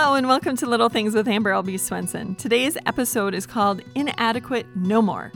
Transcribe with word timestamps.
Hello, 0.00 0.14
and 0.14 0.28
welcome 0.28 0.54
to 0.58 0.66
Little 0.66 0.88
Things 0.88 1.12
with 1.12 1.26
Amber 1.26 1.50
Albee 1.50 1.76
Swenson. 1.76 2.36
Today's 2.36 2.76
episode 2.86 3.34
is 3.34 3.46
called 3.46 3.82
Inadequate 3.96 4.64
No 4.76 5.02
More. 5.02 5.32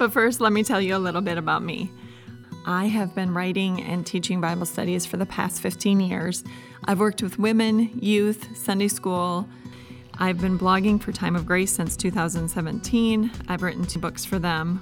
But 0.00 0.12
first, 0.12 0.40
let 0.40 0.52
me 0.52 0.64
tell 0.64 0.80
you 0.80 0.96
a 0.96 0.98
little 0.98 1.20
bit 1.20 1.38
about 1.38 1.62
me. 1.62 1.92
I 2.66 2.86
have 2.86 3.14
been 3.14 3.32
writing 3.32 3.80
and 3.84 4.04
teaching 4.04 4.40
Bible 4.40 4.66
studies 4.66 5.06
for 5.06 5.16
the 5.16 5.26
past 5.26 5.62
15 5.62 6.00
years. 6.00 6.42
I've 6.86 6.98
worked 6.98 7.22
with 7.22 7.38
women, 7.38 7.88
youth, 8.02 8.56
Sunday 8.56 8.88
school. 8.88 9.48
I've 10.18 10.40
been 10.40 10.58
blogging 10.58 11.00
for 11.00 11.12
Time 11.12 11.36
of 11.36 11.46
Grace 11.46 11.72
since 11.72 11.96
2017. 11.96 13.30
I've 13.46 13.62
written 13.62 13.86
two 13.86 14.00
books 14.00 14.24
for 14.24 14.40
them. 14.40 14.80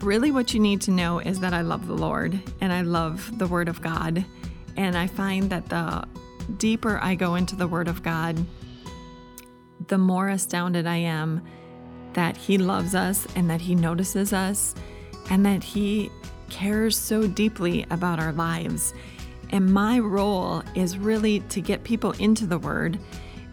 Really, 0.00 0.30
what 0.30 0.54
you 0.54 0.58
need 0.60 0.80
to 0.80 0.90
know 0.90 1.18
is 1.18 1.38
that 1.40 1.52
I 1.52 1.60
love 1.60 1.86
the 1.86 1.92
Lord 1.92 2.40
and 2.62 2.72
I 2.72 2.80
love 2.80 3.38
the 3.38 3.46
Word 3.46 3.68
of 3.68 3.82
God. 3.82 4.24
And 4.78 4.96
I 4.96 5.06
find 5.06 5.50
that 5.50 5.68
the 5.68 6.08
deeper 6.56 6.98
I 7.02 7.14
go 7.14 7.34
into 7.34 7.56
the 7.56 7.68
Word 7.68 7.88
of 7.88 8.02
God, 8.02 8.44
the 9.86 9.98
more 9.98 10.28
astounded 10.28 10.86
I 10.86 10.96
am 10.96 11.42
that 12.14 12.36
He 12.36 12.58
loves 12.58 12.94
us 12.94 13.26
and 13.36 13.48
that 13.50 13.60
He 13.60 13.74
notices 13.74 14.32
us 14.32 14.74
and 15.30 15.44
that 15.44 15.62
He 15.62 16.10
cares 16.48 16.96
so 16.96 17.26
deeply 17.26 17.86
about 17.90 18.18
our 18.18 18.32
lives. 18.32 18.94
And 19.50 19.72
my 19.72 19.98
role 19.98 20.62
is 20.74 20.98
really 20.98 21.40
to 21.40 21.60
get 21.60 21.84
people 21.84 22.12
into 22.12 22.46
the 22.46 22.58
Word 22.58 22.98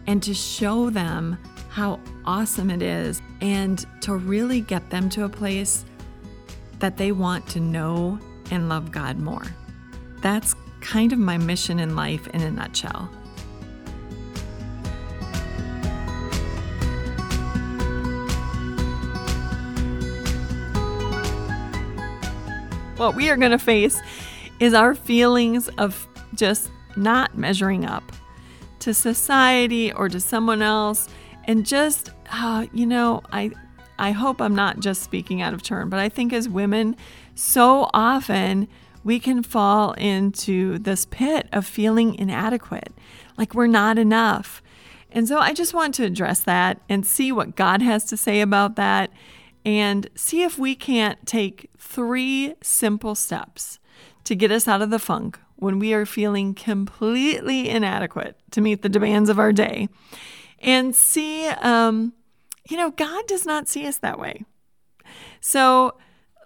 and 0.06 0.22
to 0.22 0.34
show 0.34 0.90
them 0.90 1.38
how 1.68 2.00
awesome 2.24 2.70
it 2.70 2.82
is 2.82 3.20
and 3.40 3.84
to 4.00 4.16
really 4.16 4.60
get 4.60 4.88
them 4.90 5.08
to 5.10 5.24
a 5.24 5.28
place 5.28 5.84
that 6.78 6.96
they 6.96 7.12
want 7.12 7.46
to 7.48 7.60
know 7.60 8.18
and 8.50 8.68
love 8.68 8.90
God 8.90 9.18
more. 9.18 9.44
That's 10.22 10.54
kind 10.80 11.12
of 11.12 11.18
my 11.18 11.38
mission 11.38 11.78
in 11.78 11.96
life 11.96 12.26
in 12.28 12.40
a 12.42 12.50
nutshell. 12.50 13.10
What 22.96 23.14
we 23.14 23.28
are 23.28 23.36
going 23.36 23.50
to 23.50 23.58
face 23.58 24.00
is 24.58 24.72
our 24.72 24.94
feelings 24.94 25.68
of 25.76 26.08
just 26.34 26.70
not 26.96 27.36
measuring 27.36 27.84
up 27.84 28.12
to 28.80 28.94
society 28.94 29.92
or 29.92 30.08
to 30.08 30.20
someone 30.20 30.62
else 30.62 31.08
and 31.44 31.66
just 31.66 32.10
uh, 32.32 32.66
you 32.72 32.86
know 32.86 33.22
i 33.32 33.50
i 33.98 34.10
hope 34.12 34.40
i'm 34.40 34.54
not 34.54 34.80
just 34.80 35.02
speaking 35.02 35.42
out 35.42 35.52
of 35.52 35.62
turn 35.62 35.88
but 35.88 35.98
i 35.98 36.08
think 36.08 36.32
as 36.32 36.48
women 36.48 36.96
so 37.34 37.90
often 37.92 38.68
we 39.06 39.20
can 39.20 39.40
fall 39.40 39.92
into 39.92 40.80
this 40.80 41.06
pit 41.06 41.48
of 41.52 41.64
feeling 41.64 42.16
inadequate, 42.16 42.92
like 43.38 43.54
we're 43.54 43.68
not 43.68 43.98
enough. 43.98 44.60
And 45.12 45.28
so 45.28 45.38
I 45.38 45.52
just 45.52 45.72
want 45.72 45.94
to 45.94 46.04
address 46.04 46.40
that 46.40 46.80
and 46.88 47.06
see 47.06 47.30
what 47.30 47.54
God 47.54 47.82
has 47.82 48.04
to 48.06 48.16
say 48.16 48.40
about 48.40 48.74
that 48.74 49.12
and 49.64 50.10
see 50.16 50.42
if 50.42 50.58
we 50.58 50.74
can't 50.74 51.24
take 51.24 51.70
three 51.78 52.54
simple 52.64 53.14
steps 53.14 53.78
to 54.24 54.34
get 54.34 54.50
us 54.50 54.66
out 54.66 54.82
of 54.82 54.90
the 54.90 54.98
funk 54.98 55.38
when 55.54 55.78
we 55.78 55.94
are 55.94 56.04
feeling 56.04 56.52
completely 56.52 57.68
inadequate 57.68 58.36
to 58.50 58.60
meet 58.60 58.82
the 58.82 58.88
demands 58.88 59.30
of 59.30 59.38
our 59.38 59.52
day. 59.52 59.88
And 60.58 60.96
see, 60.96 61.46
um, 61.46 62.12
you 62.68 62.76
know, 62.76 62.90
God 62.90 63.24
does 63.28 63.46
not 63.46 63.68
see 63.68 63.86
us 63.86 63.98
that 63.98 64.18
way. 64.18 64.44
So 65.40 65.96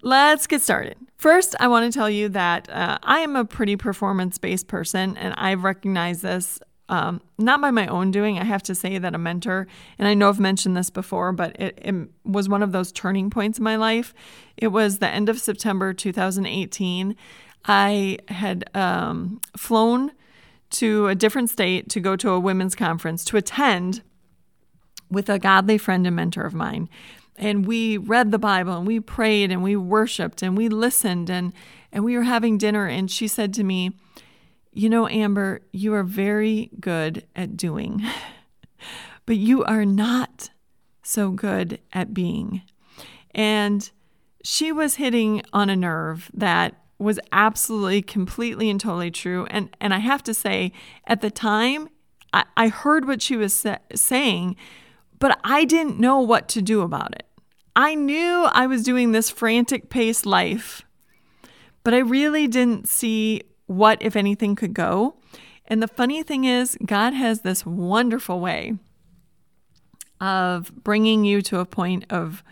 let's 0.02 0.46
get 0.46 0.62
started. 0.62 0.96
First, 1.16 1.54
I 1.60 1.68
want 1.68 1.90
to 1.90 1.96
tell 1.96 2.08
you 2.08 2.28
that 2.30 2.70
uh, 2.70 2.98
I 3.02 3.20
am 3.20 3.36
a 3.36 3.44
pretty 3.44 3.76
performance 3.76 4.38
based 4.38 4.68
person, 4.68 5.16
and 5.16 5.34
I've 5.36 5.64
recognized 5.64 6.22
this 6.22 6.60
um, 6.90 7.20
not 7.38 7.60
by 7.60 7.70
my 7.70 7.86
own 7.86 8.10
doing. 8.10 8.38
I 8.38 8.44
have 8.44 8.64
to 8.64 8.74
say 8.74 8.98
that 8.98 9.14
a 9.14 9.18
mentor, 9.18 9.68
and 9.98 10.08
I 10.08 10.14
know 10.14 10.28
I've 10.28 10.40
mentioned 10.40 10.76
this 10.76 10.90
before, 10.90 11.32
but 11.32 11.54
it, 11.60 11.78
it, 11.80 11.94
was 12.24 12.48
one 12.48 12.64
of 12.64 12.72
those 12.72 12.90
turning 12.90 13.30
points 13.30 13.58
in 13.58 13.64
my 13.64 13.76
life. 13.76 14.12
It 14.56 14.68
was 14.68 14.98
the 14.98 15.08
end 15.08 15.28
of 15.28 15.38
September 15.38 15.94
2018. 15.94 17.14
I 17.64 18.18
had 18.28 18.64
um, 18.74 19.40
flown 19.56 20.10
to 20.70 21.06
a 21.06 21.14
different 21.14 21.48
state 21.50 21.88
to 21.90 22.00
go 22.00 22.16
to 22.16 22.30
a 22.30 22.40
women's 22.40 22.74
conference 22.74 23.24
to 23.26 23.36
attend 23.36 24.02
with 25.10 25.28
a 25.28 25.38
godly 25.38 25.78
friend 25.78 26.06
and 26.06 26.16
mentor 26.16 26.42
of 26.42 26.54
mine 26.54 26.88
and 27.40 27.66
we 27.66 27.96
read 27.96 28.30
the 28.30 28.38
Bible 28.38 28.76
and 28.76 28.86
we 28.86 29.00
prayed 29.00 29.50
and 29.50 29.62
we 29.62 29.74
worshiped 29.74 30.42
and 30.42 30.56
we 30.56 30.68
listened 30.68 31.28
and 31.28 31.52
and 31.90 32.04
we 32.04 32.16
were 32.16 32.22
having 32.22 32.56
dinner 32.56 32.86
and 32.86 33.10
she 33.10 33.26
said 33.26 33.52
to 33.54 33.64
me, 33.64 33.90
"You 34.72 34.88
know, 34.88 35.08
Amber, 35.08 35.62
you 35.72 35.92
are 35.94 36.04
very 36.04 36.70
good 36.78 37.26
at 37.34 37.56
doing, 37.56 38.04
but 39.26 39.36
you 39.36 39.64
are 39.64 39.84
not 39.84 40.50
so 41.02 41.30
good 41.30 41.80
at 41.92 42.14
being." 42.14 42.62
And 43.34 43.90
she 44.44 44.70
was 44.70 44.96
hitting 44.96 45.42
on 45.52 45.70
a 45.70 45.76
nerve 45.76 46.30
that 46.34 46.74
was 46.98 47.18
absolutely 47.32 48.02
completely 48.02 48.68
and 48.68 48.78
totally 48.78 49.10
true 49.10 49.46
and 49.50 49.74
and 49.80 49.94
I 49.94 49.98
have 49.98 50.22
to 50.24 50.34
say 50.34 50.72
at 51.06 51.22
the 51.22 51.30
time 51.30 51.88
I, 52.34 52.44
I 52.58 52.68
heard 52.68 53.06
what 53.06 53.22
she 53.22 53.36
was 53.36 53.54
sa- 53.54 53.78
saying 53.94 54.56
but 55.20 55.38
I 55.44 55.64
didn't 55.64 56.00
know 56.00 56.18
what 56.18 56.48
to 56.48 56.62
do 56.62 56.80
about 56.80 57.14
it. 57.14 57.19
I 57.76 57.94
knew 57.94 58.44
I 58.52 58.66
was 58.66 58.82
doing 58.82 59.12
this 59.12 59.30
frantic 59.30 59.90
pace 59.90 60.26
life, 60.26 60.82
but 61.84 61.94
I 61.94 61.98
really 61.98 62.46
didn't 62.46 62.88
see 62.88 63.42
what, 63.66 64.02
if 64.02 64.16
anything, 64.16 64.56
could 64.56 64.74
go. 64.74 65.16
And 65.66 65.82
the 65.82 65.88
funny 65.88 66.22
thing 66.22 66.44
is, 66.44 66.76
God 66.84 67.12
has 67.12 67.42
this 67.42 67.64
wonderful 67.64 68.40
way 68.40 68.74
of 70.20 70.72
bringing 70.82 71.24
you 71.24 71.40
to 71.42 71.60
a 71.60 71.64
point 71.64 72.04
of 72.10 72.42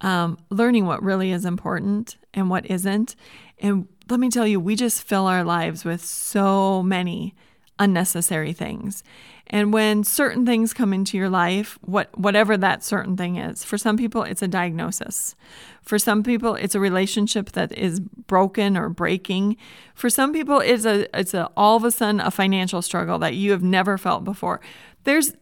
um, 0.00 0.38
learning 0.50 0.86
what 0.86 1.02
really 1.02 1.32
is 1.32 1.44
important 1.44 2.16
and 2.32 2.48
what 2.48 2.70
isn't. 2.70 3.16
And 3.58 3.88
let 4.08 4.20
me 4.20 4.30
tell 4.30 4.46
you, 4.46 4.60
we 4.60 4.76
just 4.76 5.02
fill 5.02 5.26
our 5.26 5.44
lives 5.44 5.84
with 5.84 6.02
so 6.04 6.82
many 6.82 7.34
unnecessary 7.80 8.52
things. 8.52 9.02
And 9.48 9.72
when 9.72 10.04
certain 10.04 10.46
things 10.46 10.72
come 10.72 10.92
into 10.92 11.16
your 11.16 11.28
life, 11.28 11.76
what 11.80 12.16
whatever 12.16 12.56
that 12.56 12.84
certain 12.84 13.16
thing 13.16 13.36
is, 13.36 13.64
for 13.64 13.76
some 13.76 13.96
people 13.96 14.22
it's 14.22 14.42
a 14.42 14.48
diagnosis. 14.48 15.34
For 15.82 15.98
some 15.98 16.22
people 16.22 16.54
it's 16.54 16.76
a 16.76 16.80
relationship 16.80 17.50
that 17.52 17.72
is 17.76 17.98
broken 17.98 18.76
or 18.76 18.88
breaking. 18.88 19.56
For 19.94 20.08
some 20.08 20.32
people 20.32 20.60
it's 20.60 20.84
a 20.84 21.08
it's 21.18 21.34
a 21.34 21.50
all 21.56 21.76
of 21.76 21.82
a 21.82 21.90
sudden 21.90 22.20
a 22.20 22.30
financial 22.30 22.80
struggle 22.80 23.18
that 23.18 23.34
you 23.34 23.50
have 23.50 23.62
never 23.62 23.98
felt 23.98 24.22
before. 24.22 24.60
There's 25.02 25.32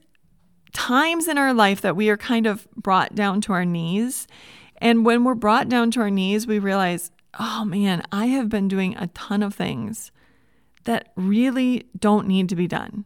times 0.72 1.28
in 1.28 1.36
our 1.36 1.52
life 1.52 1.82
that 1.82 1.96
we 1.96 2.08
are 2.08 2.16
kind 2.16 2.46
of 2.46 2.66
brought 2.74 3.14
down 3.14 3.42
to 3.42 3.52
our 3.52 3.66
knees. 3.66 4.26
And 4.78 5.04
when 5.04 5.24
we're 5.24 5.34
brought 5.34 5.68
down 5.68 5.90
to 5.92 6.00
our 6.00 6.10
knees, 6.10 6.46
we 6.46 6.58
realize, 6.58 7.10
oh 7.38 7.64
man, 7.64 8.04
I 8.12 8.26
have 8.26 8.48
been 8.48 8.68
doing 8.68 8.96
a 8.96 9.08
ton 9.08 9.42
of 9.42 9.54
things 9.54 10.12
that 10.88 11.12
really 11.16 11.84
don't 11.98 12.26
need 12.26 12.48
to 12.48 12.56
be 12.56 12.66
done. 12.66 13.04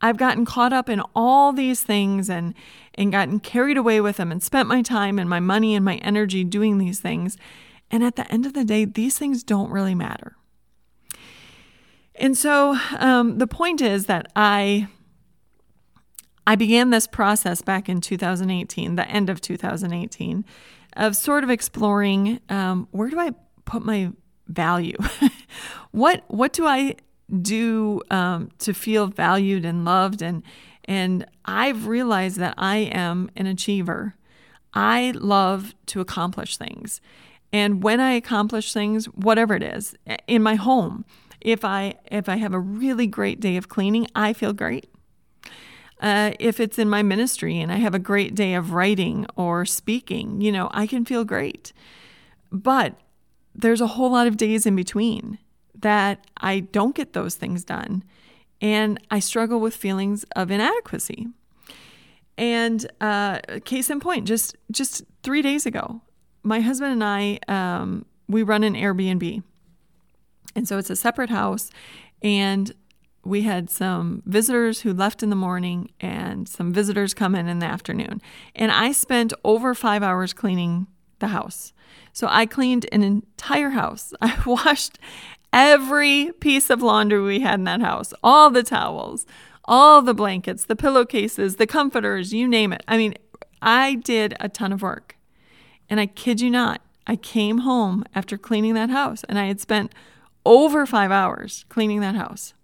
I've 0.00 0.16
gotten 0.16 0.44
caught 0.44 0.72
up 0.72 0.88
in 0.88 1.00
all 1.14 1.52
these 1.52 1.80
things 1.80 2.28
and 2.28 2.54
and 2.94 3.12
gotten 3.12 3.38
carried 3.38 3.76
away 3.76 4.00
with 4.00 4.16
them 4.16 4.32
and 4.32 4.42
spent 4.42 4.68
my 4.68 4.82
time 4.82 5.16
and 5.16 5.30
my 5.30 5.38
money 5.38 5.76
and 5.76 5.84
my 5.84 5.96
energy 5.98 6.42
doing 6.42 6.78
these 6.78 6.98
things. 6.98 7.38
And 7.88 8.02
at 8.02 8.16
the 8.16 8.28
end 8.32 8.46
of 8.46 8.52
the 8.52 8.64
day, 8.64 8.84
these 8.84 9.16
things 9.16 9.44
don't 9.44 9.70
really 9.70 9.94
matter. 9.94 10.36
And 12.16 12.36
so 12.36 12.76
um, 12.98 13.38
the 13.38 13.46
point 13.46 13.80
is 13.80 14.06
that 14.06 14.32
I 14.34 14.88
I 16.48 16.56
began 16.56 16.90
this 16.90 17.06
process 17.06 17.62
back 17.62 17.88
in 17.88 18.00
2018, 18.00 18.96
the 18.96 19.08
end 19.08 19.30
of 19.30 19.40
2018, 19.40 20.44
of 20.96 21.14
sort 21.14 21.44
of 21.44 21.50
exploring 21.50 22.40
um, 22.48 22.88
where 22.90 23.08
do 23.08 23.20
I 23.20 23.34
put 23.66 23.84
my 23.84 24.10
value? 24.48 24.96
what 25.92 26.24
what 26.26 26.52
do 26.52 26.66
I 26.66 26.96
do 27.42 28.00
um, 28.10 28.50
to 28.58 28.74
feel 28.74 29.06
valued 29.06 29.64
and 29.64 29.84
loved 29.84 30.22
and 30.22 30.42
and 30.84 31.26
I've 31.44 31.86
realized 31.86 32.38
that 32.38 32.54
I 32.58 32.78
am 32.78 33.30
an 33.36 33.46
achiever. 33.46 34.16
I 34.74 35.12
love 35.14 35.74
to 35.86 36.00
accomplish 36.00 36.56
things. 36.56 37.00
And 37.52 37.82
when 37.82 38.00
I 38.00 38.12
accomplish 38.12 38.72
things, 38.72 39.06
whatever 39.06 39.54
it 39.54 39.62
is, 39.62 39.94
in 40.26 40.42
my 40.42 40.54
home, 40.54 41.04
if 41.40 41.64
I 41.64 41.94
if 42.10 42.28
I 42.28 42.36
have 42.36 42.52
a 42.52 42.58
really 42.58 43.06
great 43.06 43.40
day 43.40 43.56
of 43.56 43.68
cleaning, 43.68 44.06
I 44.14 44.32
feel 44.32 44.52
great. 44.52 44.88
Uh, 46.00 46.32
if 46.40 46.60
it's 46.60 46.78
in 46.78 46.88
my 46.88 47.02
ministry 47.02 47.60
and 47.60 47.70
I 47.70 47.76
have 47.76 47.94
a 47.94 47.98
great 47.98 48.34
day 48.34 48.54
of 48.54 48.72
writing 48.72 49.26
or 49.36 49.66
speaking, 49.66 50.40
you 50.40 50.50
know, 50.50 50.70
I 50.72 50.86
can 50.86 51.04
feel 51.04 51.24
great. 51.24 51.72
But 52.50 52.94
there's 53.54 53.82
a 53.82 53.86
whole 53.86 54.12
lot 54.12 54.26
of 54.26 54.36
days 54.36 54.64
in 54.64 54.74
between 54.74 55.38
that 55.80 56.26
I 56.36 56.60
don't 56.60 56.94
get 56.94 57.12
those 57.12 57.34
things 57.34 57.64
done 57.64 58.04
and 58.60 58.98
I 59.10 59.20
struggle 59.20 59.60
with 59.60 59.74
feelings 59.74 60.24
of 60.36 60.50
inadequacy. 60.50 61.28
And 62.36 62.90
uh, 63.00 63.40
case 63.64 63.90
in 63.90 64.00
point, 64.00 64.26
just 64.26 64.56
just 64.70 65.02
three 65.22 65.42
days 65.42 65.66
ago, 65.66 66.00
my 66.42 66.60
husband 66.60 66.92
and 66.92 67.04
I 67.04 67.38
um, 67.48 68.06
we 68.28 68.42
run 68.42 68.64
an 68.64 68.74
Airbnb, 68.74 69.42
and 70.54 70.68
so 70.68 70.78
it's 70.78 70.90
a 70.90 70.96
separate 70.96 71.30
house. 71.30 71.70
And 72.22 72.72
we 73.24 73.42
had 73.42 73.68
some 73.68 74.22
visitors 74.24 74.80
who 74.80 74.94
left 74.94 75.22
in 75.22 75.28
the 75.28 75.36
morning 75.36 75.90
and 76.00 76.48
some 76.48 76.72
visitors 76.72 77.12
come 77.12 77.34
in 77.34 77.48
in 77.48 77.58
the 77.58 77.66
afternoon. 77.66 78.22
And 78.54 78.72
I 78.72 78.92
spent 78.92 79.34
over 79.44 79.74
five 79.74 80.02
hours 80.02 80.32
cleaning 80.32 80.86
the 81.18 81.28
house. 81.28 81.74
So 82.14 82.26
I 82.30 82.46
cleaned 82.46 82.86
an 82.92 83.02
entire 83.02 83.70
house. 83.70 84.14
I 84.22 84.38
washed 84.46 84.98
every 85.52 86.32
piece 86.40 86.70
of 86.70 86.82
laundry 86.82 87.20
we 87.20 87.40
had 87.40 87.60
in 87.60 87.64
that 87.64 87.80
house, 87.80 88.12
all 88.22 88.50
the 88.50 88.62
towels, 88.62 89.26
all 89.64 90.02
the 90.02 90.14
blankets, 90.14 90.64
the 90.64 90.76
pillowcases, 90.76 91.56
the 91.56 91.66
comforters, 91.66 92.32
you 92.32 92.48
name 92.48 92.72
it. 92.72 92.82
I 92.88 92.96
mean, 92.96 93.14
I 93.62 93.94
did 93.94 94.36
a 94.40 94.48
ton 94.48 94.72
of 94.72 94.82
work. 94.82 95.16
And 95.88 96.00
I 96.00 96.06
kid 96.06 96.40
you 96.40 96.50
not, 96.50 96.80
I 97.06 97.16
came 97.16 97.58
home 97.58 98.04
after 98.14 98.38
cleaning 98.38 98.74
that 98.74 98.90
house 98.90 99.24
and 99.24 99.38
I 99.38 99.46
had 99.46 99.60
spent 99.60 99.92
over 100.46 100.86
five 100.86 101.10
hours 101.10 101.64
cleaning 101.68 102.00
that 102.00 102.14
house. 102.14 102.54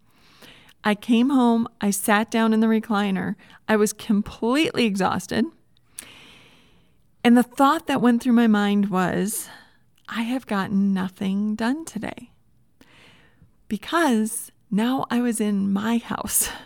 I 0.84 0.94
came 0.94 1.30
home, 1.30 1.66
I 1.80 1.90
sat 1.90 2.30
down 2.30 2.52
in 2.52 2.60
the 2.60 2.68
recliner, 2.68 3.34
I 3.68 3.74
was 3.74 3.92
completely 3.92 4.86
exhausted. 4.86 5.44
And 7.24 7.36
the 7.36 7.42
thought 7.42 7.88
that 7.88 8.00
went 8.00 8.22
through 8.22 8.34
my 8.34 8.46
mind 8.46 8.88
was, 8.88 9.48
I 10.08 10.22
have 10.22 10.46
gotten 10.46 10.94
nothing 10.94 11.56
done 11.56 11.84
today. 11.84 12.30
Because 13.68 14.52
now 14.70 15.06
I 15.10 15.20
was 15.20 15.40
in 15.40 15.72
my 15.72 15.98
house. 15.98 16.50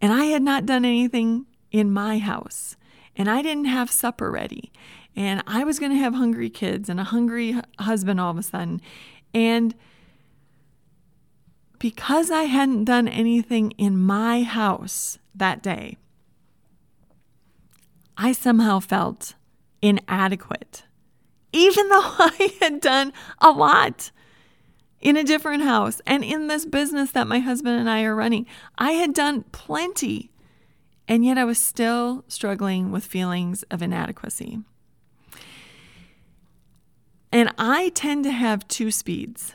And 0.00 0.12
I 0.12 0.24
had 0.26 0.42
not 0.42 0.66
done 0.66 0.84
anything 0.84 1.46
in 1.70 1.90
my 1.90 2.18
house. 2.18 2.76
And 3.16 3.30
I 3.30 3.40
didn't 3.40 3.64
have 3.64 3.90
supper 3.90 4.30
ready. 4.30 4.70
And 5.16 5.42
I 5.46 5.64
was 5.64 5.78
going 5.78 5.92
to 5.92 5.98
have 5.98 6.12
hungry 6.12 6.50
kids 6.50 6.90
and 6.90 7.00
a 7.00 7.04
hungry 7.04 7.56
husband 7.78 8.20
all 8.20 8.30
of 8.30 8.36
a 8.36 8.42
sudden. 8.42 8.82
And 9.32 9.74
because 11.78 12.30
I 12.30 12.42
hadn't 12.42 12.84
done 12.84 13.08
anything 13.08 13.70
in 13.72 13.96
my 13.96 14.42
house 14.42 15.18
that 15.34 15.62
day, 15.62 15.96
I 18.16 18.32
somehow 18.32 18.80
felt 18.80 19.34
inadequate, 19.82 20.84
even 21.52 21.88
though 21.90 22.12
I 22.18 22.54
had 22.60 22.80
done 22.80 23.12
a 23.40 23.50
lot 23.50 24.10
in 25.04 25.18
a 25.18 25.22
different 25.22 25.62
house 25.62 26.00
and 26.06 26.24
in 26.24 26.48
this 26.48 26.64
business 26.64 27.12
that 27.12 27.28
my 27.28 27.38
husband 27.38 27.78
and 27.78 27.88
I 27.88 28.02
are 28.02 28.16
running. 28.16 28.46
I 28.78 28.92
had 28.92 29.12
done 29.12 29.44
plenty, 29.52 30.32
and 31.06 31.24
yet 31.24 31.36
I 31.36 31.44
was 31.44 31.58
still 31.58 32.24
struggling 32.26 32.90
with 32.90 33.04
feelings 33.04 33.62
of 33.64 33.82
inadequacy. 33.82 34.60
And 37.30 37.52
I 37.58 37.90
tend 37.90 38.24
to 38.24 38.30
have 38.30 38.66
two 38.66 38.90
speeds. 38.90 39.54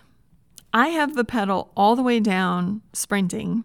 I 0.71 0.89
have 0.89 1.15
the 1.15 1.25
pedal 1.25 1.71
all 1.75 1.95
the 1.95 2.03
way 2.03 2.19
down 2.19 2.83
sprinting, 2.93 3.63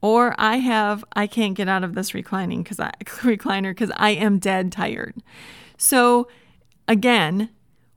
or 0.00 0.36
I 0.38 0.58
have 0.58 1.04
I 1.14 1.26
can't 1.26 1.56
get 1.56 1.68
out 1.68 1.82
of 1.82 1.94
this 1.94 2.14
reclining 2.14 2.62
because 2.62 2.78
I 2.78 2.92
recliner 3.04 3.72
because 3.72 3.90
I 3.96 4.10
am 4.10 4.38
dead 4.38 4.70
tired. 4.70 5.16
So 5.76 6.28
again, 6.86 7.50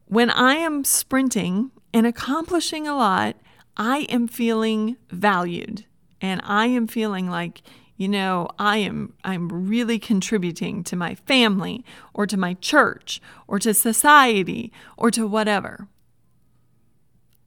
when 0.06 0.32
I 0.32 0.56
am 0.56 0.84
sprinting 0.84 1.70
and 1.94 2.08
accomplishing 2.08 2.88
a 2.88 2.96
lot, 2.96 3.36
I 3.78 4.00
am 4.10 4.28
feeling 4.28 4.98
valued. 5.10 5.86
And 6.22 6.42
I 6.44 6.68
am 6.68 6.88
feeling 6.88 7.30
like 7.30 7.62
you 7.96 8.08
know 8.08 8.48
i 8.58 8.78
am 8.78 9.14
i'm 9.24 9.48
really 9.68 10.00
contributing 10.00 10.84
to 10.84 10.96
my 10.96 11.14
family 11.14 11.86
or 12.12 12.26
to 12.26 12.36
my 12.36 12.56
church 12.56 13.22
or 13.48 13.60
to 13.60 13.74
society 13.74 14.72
or 14.98 15.12
to 15.12 15.28
whatever. 15.28 15.88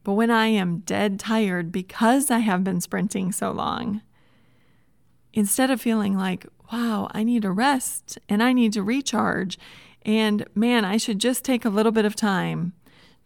But 0.04 0.12
when 0.12 0.31
I 0.31 0.46
am 0.46 0.84
dead 0.87 1.19
tired 1.19 1.72
because 1.72 2.31
I 2.31 2.38
have 2.38 2.62
been 2.62 2.81
sprinting 2.81 3.32
so 3.32 3.50
long, 3.50 4.02
instead 5.32 5.69
of 5.69 5.81
feeling 5.81 6.16
like, 6.16 6.46
wow, 6.72 7.08
I 7.10 7.25
need 7.25 7.44
a 7.44 7.50
rest 7.50 8.16
and 8.28 8.40
I 8.40 8.52
need 8.52 8.72
to 8.75 8.84
recharge, 8.84 9.58
and 10.02 10.46
man, 10.54 10.84
I 10.84 10.96
should 10.96 11.19
just 11.19 11.44
take 11.44 11.64
a 11.64 11.70
little 11.70 11.90
bit 11.90 12.04
of 12.04 12.14
time 12.14 12.72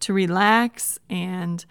to 0.00 0.12
relax 0.12 0.99
and 1.08 1.64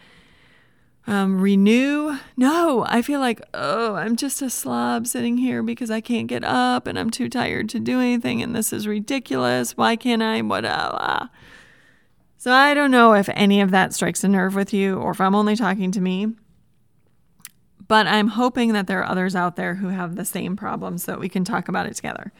um, 1.07 1.41
renew. 1.41 2.17
No, 2.37 2.85
I 2.87 3.01
feel 3.01 3.19
like, 3.19 3.41
oh, 3.53 3.95
I'm 3.95 4.15
just 4.15 4.41
a 4.41 4.49
slob 4.49 5.07
sitting 5.07 5.37
here 5.37 5.63
because 5.63 5.89
I 5.89 6.01
can't 6.01 6.27
get 6.27 6.43
up 6.43 6.87
and 6.87 6.97
I'm 6.97 7.09
too 7.09 7.29
tired 7.29 7.69
to 7.69 7.79
do 7.79 7.99
anything 7.99 8.41
and 8.41 8.55
this 8.55 8.71
is 8.71 8.87
ridiculous. 8.87 9.75
Why 9.75 9.95
can't 9.95 10.21
I? 10.21 10.41
What? 10.41 10.65
Uh, 10.65 11.27
so 12.37 12.51
I 12.53 12.73
don't 12.73 12.91
know 12.91 13.15
if 13.15 13.27
any 13.33 13.59
of 13.59 13.71
that 13.71 13.93
strikes 13.93 14.23
a 14.23 14.27
nerve 14.27 14.55
with 14.55 14.73
you 14.73 14.97
or 14.97 15.11
if 15.11 15.19
I'm 15.19 15.35
only 15.35 15.55
talking 15.55 15.91
to 15.91 16.01
me. 16.01 16.27
But 17.87 18.05
I'm 18.05 18.27
hoping 18.27 18.73
that 18.73 18.85
there 18.85 18.99
are 18.99 19.11
others 19.11 19.35
out 19.35 19.55
there 19.55 19.75
who 19.75 19.87
have 19.87 20.15
the 20.15 20.23
same 20.23 20.55
problem 20.55 20.99
so 20.99 21.11
that 21.11 21.19
we 21.19 21.27
can 21.27 21.43
talk 21.43 21.67
about 21.67 21.87
it 21.87 21.95
together. 21.95 22.31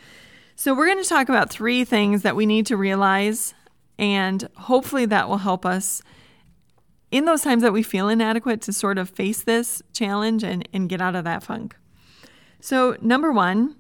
So 0.55 0.75
we're 0.75 0.85
going 0.85 1.01
to 1.01 1.09
talk 1.09 1.27
about 1.27 1.49
three 1.49 1.83
things 1.85 2.21
that 2.21 2.35
we 2.35 2.45
need 2.45 2.67
to 2.67 2.77
realize, 2.77 3.55
and 3.99 4.47
hopefully 4.55 5.05
that 5.05 5.29
will 5.29 5.39
help 5.39 5.65
us 5.65 6.01
in 7.11 7.25
those 7.25 7.41
times 7.41 7.61
that 7.61 7.73
we 7.73 7.83
feel 7.83 8.07
inadequate 8.07 8.61
to 8.61 8.73
sort 8.73 8.97
of 8.97 9.09
face 9.09 9.43
this 9.43 9.83
challenge 9.93 10.43
and, 10.43 10.67
and 10.73 10.89
get 10.89 11.01
out 11.01 11.15
of 11.15 11.25
that 11.25 11.43
funk. 11.43 11.75
So, 12.61 12.95
number 13.01 13.31
one, 13.31 13.75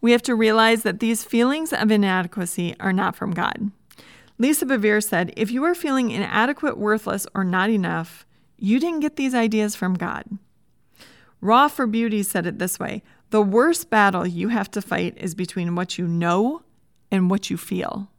we 0.00 0.12
have 0.12 0.22
to 0.22 0.34
realize 0.34 0.82
that 0.82 1.00
these 1.00 1.24
feelings 1.24 1.72
of 1.72 1.90
inadequacy 1.90 2.74
are 2.80 2.92
not 2.92 3.16
from 3.16 3.32
God. 3.32 3.70
Lisa 4.38 4.66
Bevere 4.66 5.02
said, 5.02 5.32
If 5.36 5.50
you 5.50 5.64
are 5.64 5.74
feeling 5.74 6.10
inadequate, 6.10 6.76
worthless, 6.76 7.26
or 7.34 7.44
not 7.44 7.70
enough, 7.70 8.26
you 8.58 8.78
didn't 8.78 9.00
get 9.00 9.16
these 9.16 9.34
ideas 9.34 9.74
from 9.74 9.94
God. 9.94 10.24
Raw 11.40 11.68
for 11.68 11.86
Beauty 11.86 12.22
said 12.22 12.46
it 12.46 12.58
this 12.58 12.78
way 12.78 13.02
The 13.30 13.42
worst 13.42 13.90
battle 13.90 14.26
you 14.26 14.48
have 14.48 14.70
to 14.72 14.82
fight 14.82 15.16
is 15.16 15.34
between 15.34 15.74
what 15.74 15.98
you 15.98 16.06
know 16.06 16.62
and 17.10 17.30
what 17.30 17.48
you 17.50 17.56
feel. 17.56 18.11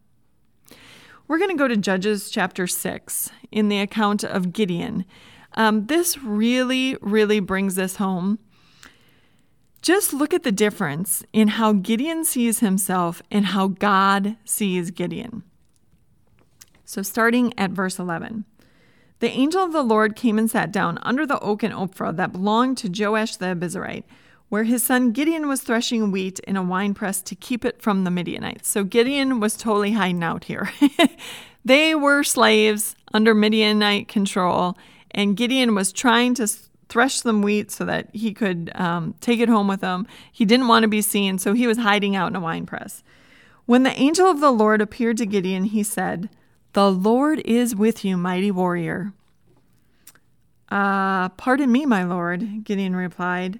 We're 1.34 1.40
going 1.40 1.50
to 1.50 1.58
go 1.58 1.68
to 1.68 1.78
Judges 1.78 2.30
chapter 2.30 2.68
6 2.68 3.32
in 3.52 3.68
the 3.68 3.80
account 3.80 4.24
of 4.24 4.54
Gideon. 4.54 5.04
Um, 5.56 5.88
this 5.88 6.20
really, 6.20 6.96
really 7.02 7.40
brings 7.40 7.74
this 7.74 7.96
home. 7.96 8.38
Just 9.82 10.14
look 10.14 10.32
at 10.32 10.44
the 10.44 10.52
difference 10.52 11.24
in 11.34 11.48
how 11.48 11.74
Gideon 11.74 12.24
sees 12.24 12.60
himself 12.60 13.24
and 13.32 13.48
how 13.48 13.70
God 13.70 14.38
sees 14.46 14.92
Gideon. 14.92 15.42
So, 16.86 17.02
starting 17.02 17.52
at 17.58 17.72
verse 17.72 17.98
11. 17.98 18.46
The 19.18 19.32
angel 19.32 19.64
of 19.64 19.74
the 19.74 19.82
Lord 19.82 20.16
came 20.16 20.38
and 20.38 20.52
sat 20.52 20.72
down 20.72 21.00
under 21.02 21.26
the 21.26 21.40
oak 21.40 21.64
in 21.64 21.72
Ophrah 21.72 22.16
that 22.16 22.34
belonged 22.34 22.78
to 22.78 22.92
Joash 22.96 23.38
the 23.38 23.56
Abiezrite, 23.56 24.04
where 24.54 24.66
his 24.66 24.84
son 24.84 25.12
Gideon 25.12 25.48
was 25.48 25.62
threshing 25.62 26.12
wheat 26.12 26.38
in 26.42 26.56
a 26.56 26.62
wine 26.62 26.94
press 26.94 27.24
to 27.24 27.34
keep 27.34 27.66
it 27.66 27.82
from 27.82 28.04
the 28.04 28.12
Midianites. 28.12 28.68
So 28.70 28.84
Gideon 28.84 29.39
was 29.39 29.58
totally 29.58 29.94
hiding 29.94 30.24
out 30.24 30.44
here. 30.44 30.72
they 31.66 31.96
were 31.96 32.24
slaves 32.24 32.96
under 33.16 33.34
Midianite 33.34 34.08
control, 34.08 34.77
and 35.10 35.36
Gideon 35.36 35.74
was 35.74 35.92
trying 35.92 36.36
to 36.36 36.48
thresh 36.88 37.16
some 37.16 37.42
wheat 37.42 37.72
so 37.72 37.84
that 37.86 38.10
he 38.13 38.32
could 38.32 38.72
um, 38.75 39.16
take 39.22 39.39
it 39.39 39.50
home 39.50 39.68
with 39.68 39.82
him. 39.82 40.06
He 40.32 40.46
didn't 40.46 40.68
want 40.68 40.84
to 40.84 40.88
be 40.88 41.01
seen, 41.01 41.39
so 41.39 41.54
he 41.54 41.66
was 41.66 41.80
hiding 41.80 42.16
out 42.16 42.27
in 42.27 42.36
a 42.36 42.39
wine 42.39 42.68
press. 42.68 43.01
When 43.66 43.82
the 43.82 44.00
angel 44.00 44.27
of 44.27 44.39
the 44.39 44.51
Lord 44.51 44.82
appeared 44.82 45.18
to 45.18 45.25
Gideon, 45.25 45.63
he 45.63 45.82
said, 45.82 46.30
the 46.74 46.92
Lord 46.92 47.39
is 47.39 47.75
with 47.75 48.06
you, 48.06 48.18
mighty 48.18 48.51
warrior. 48.51 49.13
Ah, 50.70 51.24
uh, 51.24 51.30
pardon 51.30 51.72
me, 51.72 51.88
my 51.88 52.04
lord, 52.04 52.63
Gideon 52.63 52.96
replied. 52.96 53.60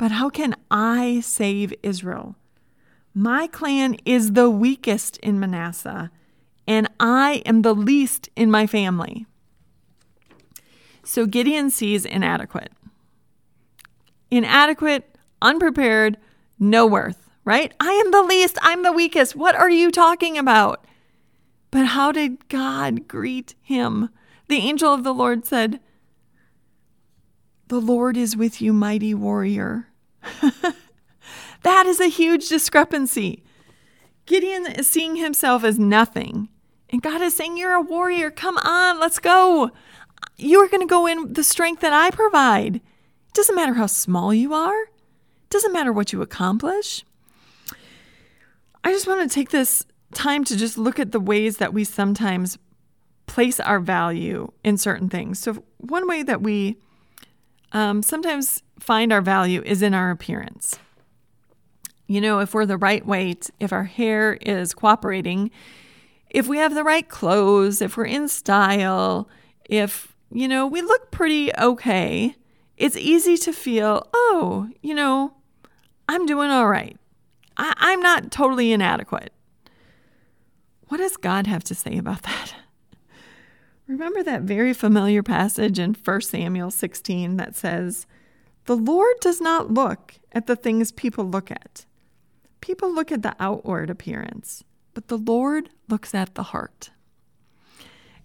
but 0.00 0.12
how 0.12 0.30
can 0.30 0.54
I 0.70 1.20
save 1.20 1.74
Israel? 1.82 2.34
My 3.12 3.46
clan 3.46 3.96
is 4.06 4.32
the 4.32 4.48
weakest 4.48 5.18
in 5.18 5.38
Manasseh, 5.38 6.10
and 6.66 6.88
I 6.98 7.42
am 7.44 7.60
the 7.60 7.74
least 7.74 8.30
in 8.34 8.50
my 8.50 8.66
family. 8.66 9.26
So 11.04 11.26
Gideon 11.26 11.68
sees 11.68 12.06
inadequate. 12.06 12.72
Inadequate, 14.30 15.18
unprepared, 15.42 16.16
no 16.58 16.86
worth 16.86 17.28
right? 17.44 17.74
I 17.80 17.90
am 17.92 18.10
the 18.10 18.22
least, 18.22 18.58
I'm 18.62 18.84
the 18.84 18.92
weakest. 18.92 19.34
What 19.34 19.56
are 19.56 19.70
you 19.70 19.90
talking 19.90 20.38
about? 20.38 20.86
But 21.70 21.86
how 21.86 22.12
did 22.12 22.48
God 22.48 23.08
greet 23.08 23.54
him? 23.60 24.10
The 24.48 24.58
angel 24.58 24.94
of 24.94 25.02
the 25.04 25.12
Lord 25.12 25.44
said, 25.44 25.80
The 27.68 27.80
Lord 27.80 28.16
is 28.16 28.36
with 28.36 28.62
you, 28.62 28.72
mighty 28.72 29.14
warrior. 29.14 29.89
that 31.62 31.86
is 31.86 32.00
a 32.00 32.08
huge 32.08 32.48
discrepancy. 32.48 33.42
Gideon 34.26 34.66
is 34.66 34.86
seeing 34.86 35.16
himself 35.16 35.64
as 35.64 35.78
nothing. 35.78 36.48
And 36.90 37.02
God 37.02 37.20
is 37.20 37.34
saying, 37.34 37.56
You're 37.56 37.74
a 37.74 37.80
warrior. 37.80 38.30
Come 38.30 38.58
on, 38.58 38.98
let's 38.98 39.18
go. 39.18 39.70
You 40.36 40.60
are 40.60 40.68
going 40.68 40.86
to 40.86 40.90
go 40.90 41.06
in 41.06 41.32
the 41.32 41.44
strength 41.44 41.80
that 41.82 41.92
I 41.92 42.10
provide. 42.10 42.76
It 42.76 43.34
doesn't 43.34 43.54
matter 43.54 43.74
how 43.74 43.86
small 43.86 44.34
you 44.34 44.54
are, 44.54 44.82
it 44.82 45.50
doesn't 45.50 45.72
matter 45.72 45.92
what 45.92 46.12
you 46.12 46.22
accomplish. 46.22 47.04
I 48.82 48.92
just 48.92 49.06
want 49.06 49.28
to 49.28 49.32
take 49.34 49.50
this 49.50 49.84
time 50.14 50.44
to 50.44 50.56
just 50.56 50.78
look 50.78 50.98
at 50.98 51.12
the 51.12 51.20
ways 51.20 51.58
that 51.58 51.74
we 51.74 51.84
sometimes 51.84 52.58
place 53.26 53.60
our 53.60 53.78
value 53.78 54.50
in 54.64 54.76
certain 54.76 55.08
things. 55.08 55.38
So, 55.38 55.62
one 55.76 56.08
way 56.08 56.22
that 56.22 56.42
we 56.42 56.76
um, 57.72 58.02
sometimes 58.02 58.62
find 58.80 59.12
our 59.12 59.20
value 59.20 59.62
is 59.64 59.82
in 59.82 59.94
our 59.94 60.10
appearance. 60.10 60.78
You 62.06 62.20
know, 62.20 62.40
if 62.40 62.54
we're 62.54 62.66
the 62.66 62.76
right 62.76 63.06
weight, 63.06 63.50
if 63.60 63.72
our 63.72 63.84
hair 63.84 64.34
is 64.40 64.74
cooperating, 64.74 65.50
if 66.28 66.48
we 66.48 66.58
have 66.58 66.74
the 66.74 66.84
right 66.84 67.08
clothes, 67.08 67.80
if 67.80 67.96
we're 67.96 68.06
in 68.06 68.28
style, 68.28 69.28
if, 69.64 70.14
you 70.32 70.48
know, 70.48 70.66
we 70.66 70.82
look 70.82 71.10
pretty 71.10 71.54
okay, 71.56 72.34
it's 72.76 72.96
easy 72.96 73.36
to 73.36 73.52
feel, 73.52 74.08
oh, 74.12 74.68
you 74.80 74.94
know, 74.94 75.34
I'm 76.08 76.26
doing 76.26 76.50
all 76.50 76.66
right. 76.66 76.96
I- 77.56 77.92
am 77.92 78.00
not 78.00 78.32
totally 78.32 78.72
inadequate. 78.72 79.32
What 80.88 80.98
does 80.98 81.16
God 81.16 81.46
have 81.46 81.62
to 81.64 81.74
say 81.74 81.96
about 81.96 82.22
that? 82.22 82.54
Remember 83.86 84.22
that 84.22 84.42
very 84.42 84.72
familiar 84.72 85.22
passage 85.22 85.78
in 85.78 85.94
1 85.94 86.20
Samuel 86.22 86.70
16 86.70 87.36
that 87.36 87.54
says, 87.54 88.06
The 88.66 88.76
Lord 88.76 89.16
does 89.20 89.40
not 89.40 89.72
look 89.72 90.14
at 90.32 90.46
the 90.46 90.56
things 90.56 90.92
people 90.92 91.24
look 91.24 91.50
at. 91.50 91.86
People 92.60 92.94
look 92.94 93.10
at 93.10 93.22
the 93.22 93.34
outward 93.40 93.90
appearance, 93.90 94.64
but 94.94 95.08
the 95.08 95.18
Lord 95.18 95.70
looks 95.88 96.14
at 96.14 96.34
the 96.34 96.44
heart. 96.44 96.90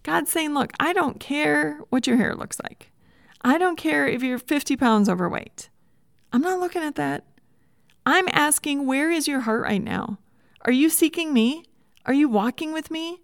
God's 0.02 0.30
saying, 0.30 0.54
Look, 0.54 0.72
I 0.78 0.92
don't 0.92 1.18
care 1.18 1.80
what 1.88 2.06
your 2.06 2.16
hair 2.16 2.34
looks 2.34 2.60
like. 2.60 2.92
I 3.40 3.58
don't 3.58 3.76
care 3.76 4.06
if 4.06 4.22
you're 4.22 4.38
50 4.38 4.76
pounds 4.76 5.08
overweight. 5.08 5.68
I'm 6.32 6.42
not 6.42 6.60
looking 6.60 6.82
at 6.82 6.96
that. 6.96 7.24
I'm 8.04 8.28
asking, 8.32 8.86
where 8.86 9.10
is 9.10 9.26
your 9.26 9.40
heart 9.40 9.62
right 9.62 9.82
now? 9.82 10.18
Are 10.62 10.72
you 10.72 10.90
seeking 10.90 11.32
me? 11.32 11.64
Are 12.06 12.14
you 12.14 12.28
walking 12.28 12.72
with 12.72 12.90
me? 12.90 13.22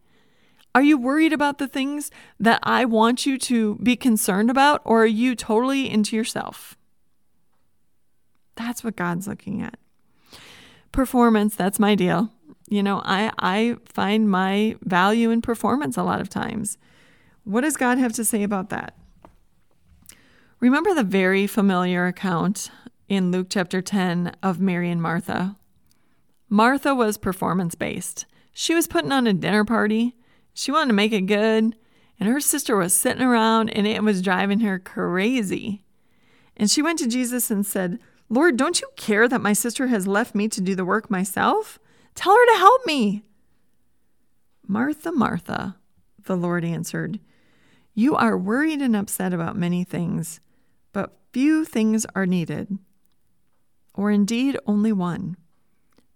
Are 0.74 0.82
you 0.82 0.98
worried 0.98 1.32
about 1.32 1.58
the 1.58 1.68
things 1.68 2.10
that 2.40 2.58
I 2.62 2.84
want 2.84 3.26
you 3.26 3.38
to 3.38 3.76
be 3.76 3.94
concerned 3.94 4.50
about, 4.50 4.80
or 4.84 5.02
are 5.02 5.06
you 5.06 5.36
totally 5.36 5.88
into 5.88 6.16
yourself? 6.16 6.76
That's 8.56 8.84
what 8.84 8.96
God's 8.96 9.26
looking 9.26 9.62
at. 9.62 9.78
Performance, 10.90 11.56
that's 11.56 11.78
my 11.78 11.94
deal. 11.94 12.30
You 12.68 12.82
know, 12.82 13.02
I, 13.04 13.32
I 13.38 13.76
find 13.84 14.30
my 14.30 14.76
value 14.82 15.30
in 15.30 15.42
performance 15.42 15.96
a 15.96 16.02
lot 16.02 16.20
of 16.20 16.28
times. 16.28 16.78
What 17.44 17.62
does 17.62 17.76
God 17.76 17.98
have 17.98 18.12
to 18.14 18.24
say 18.24 18.42
about 18.42 18.70
that? 18.70 18.96
Remember 20.60 20.94
the 20.94 21.02
very 21.02 21.46
familiar 21.46 22.06
account 22.06 22.70
in 23.08 23.32
Luke 23.32 23.48
chapter 23.50 23.82
10 23.82 24.36
of 24.42 24.60
Mary 24.60 24.90
and 24.90 25.02
Martha. 25.02 25.56
Martha 26.48 26.94
was 26.94 27.18
performance 27.18 27.74
based. 27.74 28.26
She 28.52 28.74
was 28.74 28.86
putting 28.86 29.12
on 29.12 29.26
a 29.26 29.32
dinner 29.32 29.64
party. 29.64 30.14
She 30.54 30.70
wanted 30.70 30.88
to 30.88 30.94
make 30.94 31.12
it 31.12 31.22
good, 31.22 31.74
and 32.20 32.28
her 32.28 32.40
sister 32.40 32.76
was 32.76 32.92
sitting 32.92 33.22
around 33.22 33.70
and 33.70 33.86
it 33.86 34.02
was 34.02 34.22
driving 34.22 34.60
her 34.60 34.78
crazy. 34.78 35.82
And 36.56 36.70
she 36.70 36.82
went 36.82 36.98
to 37.00 37.08
Jesus 37.08 37.50
and 37.50 37.66
said, 37.66 37.98
Lord, 38.32 38.56
don't 38.56 38.80
you 38.80 38.88
care 38.96 39.28
that 39.28 39.42
my 39.42 39.52
sister 39.52 39.88
has 39.88 40.06
left 40.06 40.34
me 40.34 40.48
to 40.48 40.62
do 40.62 40.74
the 40.74 40.86
work 40.86 41.10
myself? 41.10 41.78
Tell 42.14 42.34
her 42.34 42.46
to 42.46 42.58
help 42.58 42.86
me. 42.86 43.24
Martha, 44.66 45.12
Martha, 45.12 45.76
the 46.24 46.34
Lord 46.34 46.64
answered, 46.64 47.20
You 47.94 48.16
are 48.16 48.38
worried 48.38 48.80
and 48.80 48.96
upset 48.96 49.34
about 49.34 49.54
many 49.54 49.84
things, 49.84 50.40
but 50.94 51.18
few 51.34 51.66
things 51.66 52.06
are 52.14 52.24
needed 52.24 52.78
or 53.92 54.10
indeed 54.10 54.58
only 54.66 54.92
one. 54.92 55.36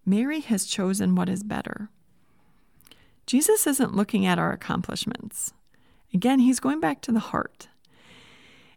Mary 0.06 0.40
has 0.40 0.64
chosen 0.64 1.16
what 1.16 1.28
is 1.28 1.42
better. 1.42 1.90
Jesus 3.26 3.66
isn't 3.66 3.94
looking 3.94 4.25
at 4.25 4.38
our 4.38 4.52
accomplishments. 4.52 5.52
Again, 6.14 6.38
he's 6.38 6.61
going 6.61 6.80
back 6.80 7.02
to 7.02 7.12
the 7.12 7.18
heart. 7.18 7.68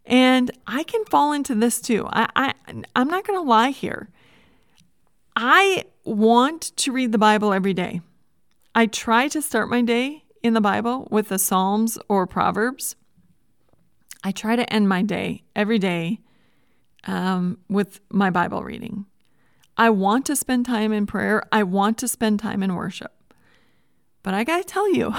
And 0.06 0.50
I 0.66 0.82
can 0.82 1.04
fall 1.04 1.32
into 1.32 1.54
this 1.54 1.80
too. 1.80 2.06
I, 2.10 2.28
I 2.34 2.54
I'm 2.96 3.08
not 3.08 3.26
going 3.26 3.38
to 3.38 3.48
lie 3.48 3.70
here. 3.70 4.08
I 5.36 5.84
want 6.04 6.76
to 6.76 6.92
read 6.92 7.12
the 7.12 7.18
Bible 7.18 7.52
every 7.52 7.74
day. 7.74 8.00
I 8.74 8.86
try 8.86 9.28
to 9.28 9.42
start 9.42 9.68
my 9.68 9.82
day 9.82 10.24
in 10.42 10.54
the 10.54 10.60
Bible 10.60 11.08
with 11.10 11.28
the 11.28 11.38
Psalms 11.38 11.98
or 12.08 12.26
Proverbs. 12.26 12.96
I 14.22 14.32
try 14.32 14.56
to 14.56 14.70
end 14.72 14.88
my 14.88 15.02
day 15.02 15.44
every 15.54 15.78
day 15.78 16.20
um, 17.04 17.58
with 17.68 18.00
my 18.10 18.30
Bible 18.30 18.62
reading. 18.62 19.06
I 19.76 19.90
want 19.90 20.26
to 20.26 20.36
spend 20.36 20.66
time 20.66 20.92
in 20.92 21.06
prayer. 21.06 21.42
I 21.50 21.62
want 21.62 21.96
to 21.98 22.08
spend 22.08 22.40
time 22.40 22.62
in 22.62 22.74
worship. 22.74 23.12
But 24.22 24.34
I 24.34 24.44
got 24.44 24.58
to 24.58 24.64
tell 24.64 24.92
you, 24.92 25.14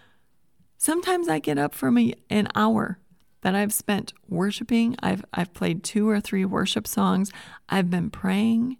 sometimes 0.78 1.28
I 1.28 1.40
get 1.40 1.58
up 1.58 1.74
from 1.74 1.98
a, 1.98 2.14
an 2.28 2.48
hour 2.54 2.98
that 3.42 3.54
I've 3.54 3.72
spent 3.72 4.12
worshiping. 4.28 4.96
I've, 5.02 5.24
I've 5.32 5.54
played 5.54 5.82
two 5.82 6.08
or 6.08 6.20
three 6.20 6.44
worship 6.44 6.86
songs. 6.86 7.30
I've 7.68 7.90
been 7.90 8.10
praying. 8.10 8.76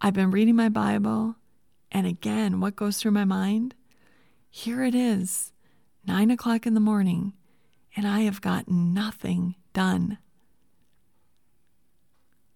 I've 0.00 0.14
been 0.14 0.30
reading 0.30 0.56
my 0.56 0.68
Bible. 0.68 1.36
And 1.90 2.06
again, 2.06 2.60
what 2.60 2.76
goes 2.76 2.98
through 2.98 3.12
my 3.12 3.24
mind? 3.24 3.74
Here 4.50 4.84
it 4.84 4.94
is, 4.94 5.52
nine 6.06 6.30
o'clock 6.30 6.66
in 6.66 6.74
the 6.74 6.80
morning, 6.80 7.32
and 7.96 8.06
I 8.06 8.20
have 8.20 8.40
got 8.40 8.68
nothing 8.68 9.56
done. 9.72 10.18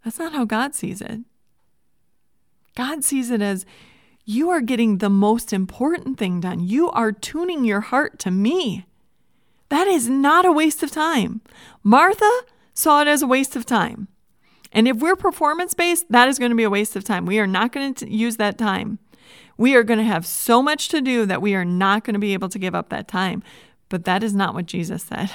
That's 0.04 0.18
not 0.18 0.32
how 0.32 0.44
God 0.44 0.74
sees 0.74 1.00
it. 1.00 1.20
God 2.76 3.02
sees 3.02 3.30
it 3.30 3.42
as 3.42 3.66
you 4.24 4.50
are 4.50 4.60
getting 4.60 4.98
the 4.98 5.10
most 5.10 5.52
important 5.52 6.18
thing 6.18 6.40
done. 6.40 6.60
You 6.60 6.90
are 6.90 7.12
tuning 7.12 7.64
your 7.64 7.80
heart 7.80 8.18
to 8.20 8.30
me. 8.30 8.86
That 9.68 9.86
is 9.86 10.08
not 10.08 10.46
a 10.46 10.52
waste 10.52 10.82
of 10.82 10.90
time. 10.90 11.40
Martha 11.82 12.30
saw 12.74 13.02
it 13.02 13.08
as 13.08 13.22
a 13.22 13.26
waste 13.26 13.56
of 13.56 13.66
time. 13.66 14.08
And 14.72 14.86
if 14.86 14.98
we're 14.98 15.16
performance 15.16 15.74
based, 15.74 16.06
that 16.10 16.28
is 16.28 16.38
going 16.38 16.50
to 16.50 16.56
be 16.56 16.64
a 16.64 16.70
waste 16.70 16.96
of 16.96 17.04
time. 17.04 17.26
We 17.26 17.38
are 17.38 17.46
not 17.46 17.72
going 17.72 17.94
to 17.94 18.10
use 18.10 18.36
that 18.36 18.58
time. 18.58 18.98
We 19.56 19.74
are 19.74 19.82
going 19.82 19.98
to 19.98 20.04
have 20.04 20.26
so 20.26 20.62
much 20.62 20.88
to 20.88 21.00
do 21.00 21.26
that 21.26 21.42
we 21.42 21.54
are 21.54 21.64
not 21.64 22.04
going 22.04 22.14
to 22.14 22.20
be 22.20 22.32
able 22.34 22.48
to 22.50 22.58
give 22.58 22.74
up 22.74 22.90
that 22.90 23.08
time. 23.08 23.42
But 23.88 24.04
that 24.04 24.22
is 24.22 24.34
not 24.34 24.54
what 24.54 24.66
Jesus 24.66 25.02
said. 25.02 25.30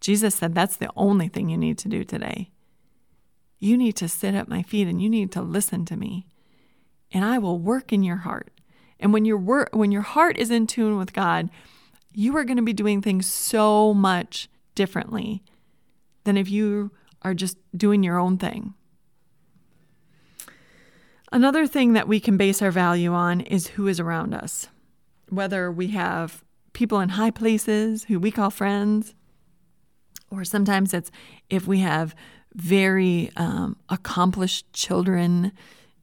Jesus 0.00 0.34
said 0.34 0.54
that's 0.54 0.76
the 0.76 0.90
only 0.96 1.28
thing 1.28 1.48
you 1.48 1.56
need 1.56 1.78
to 1.78 1.88
do 1.88 2.04
today. 2.04 2.50
You 3.58 3.76
need 3.76 3.96
to 3.96 4.08
sit 4.08 4.34
at 4.34 4.48
my 4.48 4.62
feet 4.62 4.86
and 4.86 5.00
you 5.00 5.08
need 5.08 5.32
to 5.32 5.42
listen 5.42 5.84
to 5.86 5.96
me. 5.96 6.26
And 7.12 7.24
I 7.24 7.38
will 7.38 7.58
work 7.58 7.92
in 7.92 8.02
your 8.02 8.16
heart. 8.16 8.50
And 9.00 9.12
when 9.12 9.24
your 9.24 9.38
wor- 9.38 9.68
when 9.72 9.92
your 9.92 10.02
heart 10.02 10.36
is 10.36 10.50
in 10.50 10.66
tune 10.66 10.98
with 10.98 11.12
God, 11.12 11.48
you 12.18 12.34
are 12.34 12.44
going 12.44 12.56
to 12.56 12.62
be 12.62 12.72
doing 12.72 13.02
things 13.02 13.26
so 13.26 13.92
much 13.92 14.48
differently 14.74 15.42
than 16.24 16.38
if 16.38 16.50
you 16.50 16.90
are 17.20 17.34
just 17.34 17.58
doing 17.76 18.02
your 18.02 18.18
own 18.18 18.38
thing. 18.38 18.72
Another 21.30 21.66
thing 21.66 21.92
that 21.92 22.08
we 22.08 22.18
can 22.18 22.38
base 22.38 22.62
our 22.62 22.70
value 22.70 23.12
on 23.12 23.42
is 23.42 23.66
who 23.68 23.86
is 23.86 24.00
around 24.00 24.32
us. 24.32 24.68
Whether 25.28 25.70
we 25.70 25.88
have 25.88 26.42
people 26.72 27.00
in 27.00 27.10
high 27.10 27.30
places 27.30 28.04
who 28.04 28.18
we 28.18 28.30
call 28.30 28.48
friends, 28.48 29.14
or 30.30 30.42
sometimes 30.42 30.94
it's 30.94 31.10
if 31.50 31.66
we 31.66 31.80
have 31.80 32.14
very 32.54 33.30
um, 33.36 33.76
accomplished 33.90 34.72
children, 34.72 35.52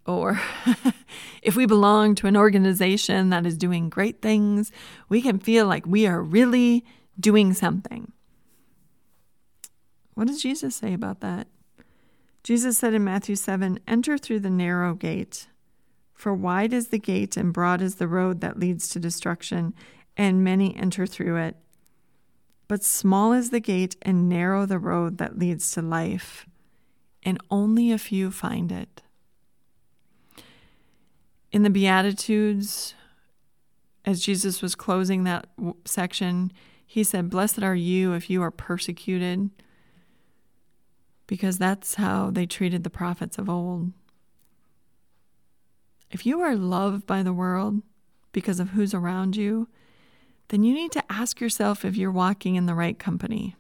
or 0.06 0.42
if 1.42 1.56
we 1.56 1.66
belong 1.66 2.16
to 2.16 2.28
an 2.28 2.38
organization 2.38 3.30
that 3.30 3.46
is 3.46 3.58
doing 3.58 3.90
great 3.90 4.22
things, 4.22 4.72
we 5.10 5.22
can 5.22 5.40
feel 5.40 5.66
like 5.66 5.86
we 5.86 6.06
are 6.08 6.22
really 6.22 6.84
doing 7.20 7.54
something. 7.54 8.12
What 10.14 10.28
does 10.28 10.42
Jesus 10.42 10.76
say 10.76 10.94
about 10.94 11.22
that? 11.22 11.48
Jesus 12.44 12.78
said 12.78 12.94
in 12.94 13.04
Matthew 13.04 13.36
7 13.36 13.80
Enter 13.88 14.18
through 14.18 14.42
the 14.42 14.50
narrow 14.50 14.94
gate, 14.94 15.48
for 16.14 16.34
wide 16.34 16.74
is 16.74 16.90
the 16.90 17.00
gate 17.00 17.36
and 17.38 17.54
broad 17.54 17.82
is 17.82 17.96
the 17.96 18.08
road 18.08 18.42
that 18.42 18.60
leads 18.60 18.88
to 18.90 19.00
destruction, 19.00 19.74
and 20.16 20.44
many 20.44 20.76
enter 20.76 21.06
through 21.06 21.38
it. 21.38 21.56
But 22.68 22.84
small 22.84 23.34
is 23.34 23.50
the 23.50 23.60
gate 23.60 23.96
and 24.02 24.30
narrow 24.30 24.66
the 24.66 24.80
road 24.80 25.18
that 25.18 25.40
leads 25.40 25.72
to 25.72 25.82
life, 25.82 26.48
and 27.24 27.40
only 27.50 27.92
a 27.92 27.98
few 27.98 28.30
find 28.30 28.72
it. 28.72 29.02
In 31.54 31.62
the 31.62 31.70
Beatitudes, 31.70 32.96
as 34.06 34.26
Jesus 34.26 34.64
was 34.64 34.74
closing 34.74 35.24
that 35.24 35.48
section, 35.86 36.52
he 36.86 37.04
said, 37.04 37.30
Blessed 37.30 37.62
are 37.62 37.76
you 37.76 38.14
if 38.14 38.28
you 38.28 38.42
are 38.42 38.52
persecuted 38.52 39.52
because 41.28 41.60
that's 41.60 41.96
how 41.96 42.32
they 42.32 42.48
treated 42.48 42.84
the 42.84 42.90
prophets 42.90 43.38
of 43.38 43.50
old. 43.50 43.92
If 46.10 46.26
you 46.26 46.42
are 46.42 46.56
loved 46.56 47.06
by 47.06 47.22
the 47.22 47.34
world 47.34 47.84
because 48.32 48.60
of 48.60 48.72
who's 48.72 48.96
around 48.96 49.36
you, 49.36 49.68
then 50.50 50.64
you 50.64 50.74
need 50.74 50.92
to 50.94 51.12
ask 51.12 51.40
yourself 51.40 51.86
if 51.86 51.96
you're 51.96 52.12
walking 52.12 52.56
in 52.56 52.66
the 52.66 52.76
right 52.76 52.98
company. 52.98 53.56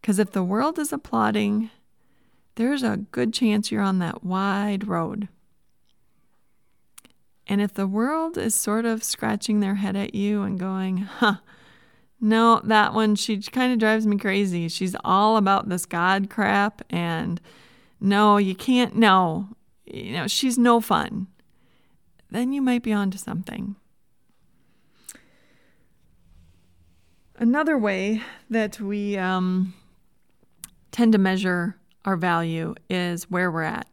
Because 0.00 0.18
if 0.18 0.32
the 0.32 0.42
world 0.42 0.78
is 0.78 0.92
applauding, 0.92 1.70
there's 2.54 2.82
a 2.82 3.04
good 3.12 3.32
chance 3.32 3.70
you're 3.70 3.82
on 3.82 3.98
that 3.98 4.24
wide 4.24 4.88
road. 4.88 5.28
And 7.46 7.60
if 7.60 7.74
the 7.74 7.86
world 7.86 8.38
is 8.38 8.54
sort 8.54 8.84
of 8.84 9.02
scratching 9.02 9.60
their 9.60 9.74
head 9.76 9.96
at 9.96 10.14
you 10.14 10.42
and 10.42 10.58
going, 10.58 10.98
huh, 10.98 11.36
no, 12.20 12.60
that 12.64 12.94
one, 12.94 13.16
she 13.16 13.40
kind 13.42 13.72
of 13.72 13.78
drives 13.78 14.06
me 14.06 14.16
crazy. 14.16 14.68
She's 14.68 14.94
all 15.04 15.36
about 15.36 15.68
this 15.68 15.84
God 15.84 16.30
crap. 16.30 16.82
And 16.88 17.40
no, 18.00 18.36
you 18.36 18.54
can't, 18.54 18.94
no, 18.94 19.48
you 19.84 20.12
know, 20.12 20.28
she's 20.28 20.56
no 20.56 20.80
fun. 20.80 21.26
Then 22.30 22.52
you 22.52 22.62
might 22.62 22.82
be 22.82 22.92
onto 22.92 23.18
something. 23.18 23.76
Another 27.36 27.76
way 27.76 28.22
that 28.50 28.80
we 28.80 29.18
um, 29.18 29.74
tend 30.92 31.12
to 31.12 31.18
measure 31.18 31.76
our 32.04 32.16
value 32.16 32.74
is 32.88 33.30
where 33.30 33.50
we're 33.50 33.62
at. 33.62 33.88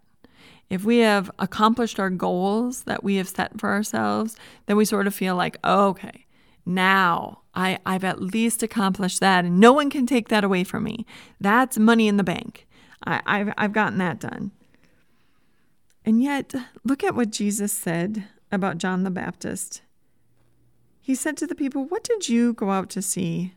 If 0.69 0.83
we 0.85 0.99
have 0.99 1.31
accomplished 1.39 1.99
our 1.99 2.11
goals 2.11 2.83
that 2.83 3.03
we 3.03 3.15
have 3.15 3.27
set 3.27 3.59
for 3.59 3.69
ourselves, 3.69 4.37
then 4.67 4.77
we 4.77 4.85
sort 4.85 5.07
of 5.07 5.15
feel 5.15 5.35
like, 5.35 5.57
oh, 5.63 5.87
okay, 5.87 6.25
now 6.65 7.41
I, 7.55 7.79
I've 7.85 8.03
at 8.03 8.21
least 8.21 8.61
accomplished 8.61 9.19
that, 9.19 9.45
and 9.45 9.59
no 9.59 9.73
one 9.73 9.89
can 9.89 10.05
take 10.05 10.29
that 10.29 10.43
away 10.43 10.63
from 10.63 10.83
me. 10.83 11.05
That's 11.39 11.79
money 11.79 12.07
in 12.07 12.17
the 12.17 12.23
bank. 12.23 12.67
I, 13.03 13.21
I've, 13.25 13.53
I've 13.57 13.73
gotten 13.73 13.97
that 13.97 14.19
done. 14.19 14.51
And 16.05 16.21
yet, 16.21 16.53
look 16.83 17.03
at 17.03 17.15
what 17.15 17.31
Jesus 17.31 17.73
said 17.73 18.25
about 18.51 18.77
John 18.77 19.03
the 19.03 19.11
Baptist. 19.11 19.81
He 21.01 21.15
said 21.15 21.37
to 21.37 21.47
the 21.47 21.55
people, 21.55 21.85
What 21.85 22.03
did 22.03 22.29
you 22.29 22.53
go 22.53 22.69
out 22.69 22.89
to 22.91 23.01
see? 23.01 23.53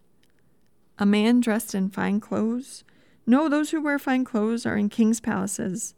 A 0.99 1.05
man 1.05 1.41
dressed 1.41 1.75
in 1.75 1.91
fine 1.91 2.21
clothes? 2.21 2.85
No, 3.27 3.49
those 3.49 3.71
who 3.71 3.83
wear 3.83 3.99
fine 3.99 4.25
clothes 4.25 4.65
are 4.65 4.77
in 4.77 4.89
king's 4.89 5.21
palaces. 5.21 5.95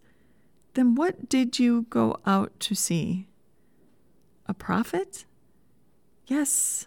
Then 0.75 0.95
what 0.95 1.29
did 1.29 1.59
you 1.59 1.87
go 1.89 2.19
out 2.27 2.53
to 2.61 2.75
see? 2.75 3.29
A 4.47 4.55
prophet? 4.55 5.25
Yes, 6.27 6.87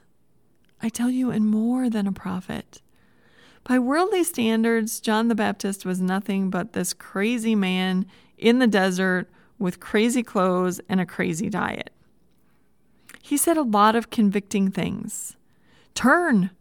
I 0.81 0.89
tell 0.89 1.09
you, 1.09 1.31
and 1.31 1.47
more 1.47 1.89
than 1.89 2.05
a 2.05 2.11
prophet. 2.11 2.81
By 3.63 3.79
worldly 3.79 4.23
standards, 4.23 4.99
John 4.99 5.27
the 5.27 5.35
Baptist 5.35 5.85
was 5.85 6.01
nothing 6.01 6.49
but 6.49 6.73
this 6.73 6.93
crazy 6.93 7.55
man 7.55 8.05
in 8.37 8.59
the 8.59 8.67
desert 8.67 9.29
with 9.57 9.79
crazy 9.79 10.23
clothes 10.23 10.79
and 10.87 11.01
a 11.01 11.05
crazy 11.05 11.49
diet. 11.49 11.89
He 13.21 13.37
said 13.37 13.57
a 13.57 13.63
lot 13.63 13.95
of 13.95 14.09
convicting 14.09 14.71
things. 14.71 15.35
Turn, 15.95 16.51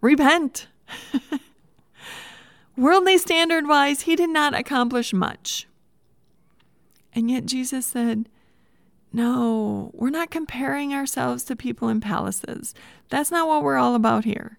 repent. 0.00 0.68
Worldly 2.76 3.18
standard 3.18 3.66
wise, 3.66 4.02
he 4.02 4.16
did 4.16 4.30
not 4.30 4.54
accomplish 4.54 5.12
much. 5.12 5.66
And 7.18 7.28
yet 7.28 7.46
Jesus 7.46 7.84
said, 7.84 8.28
No, 9.12 9.90
we're 9.92 10.08
not 10.08 10.30
comparing 10.30 10.94
ourselves 10.94 11.42
to 11.44 11.56
people 11.56 11.88
in 11.88 12.00
palaces. 12.00 12.74
That's 13.08 13.32
not 13.32 13.48
what 13.48 13.64
we're 13.64 13.76
all 13.76 13.96
about 13.96 14.24
here. 14.24 14.56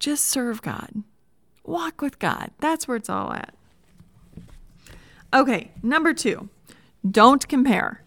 Just 0.00 0.24
serve 0.24 0.60
God, 0.60 1.04
walk 1.62 2.02
with 2.02 2.18
God. 2.18 2.50
That's 2.58 2.88
where 2.88 2.96
it's 2.96 3.08
all 3.08 3.32
at. 3.32 3.54
Okay, 5.32 5.70
number 5.84 6.12
two, 6.12 6.48
don't 7.08 7.46
compare. 7.46 8.02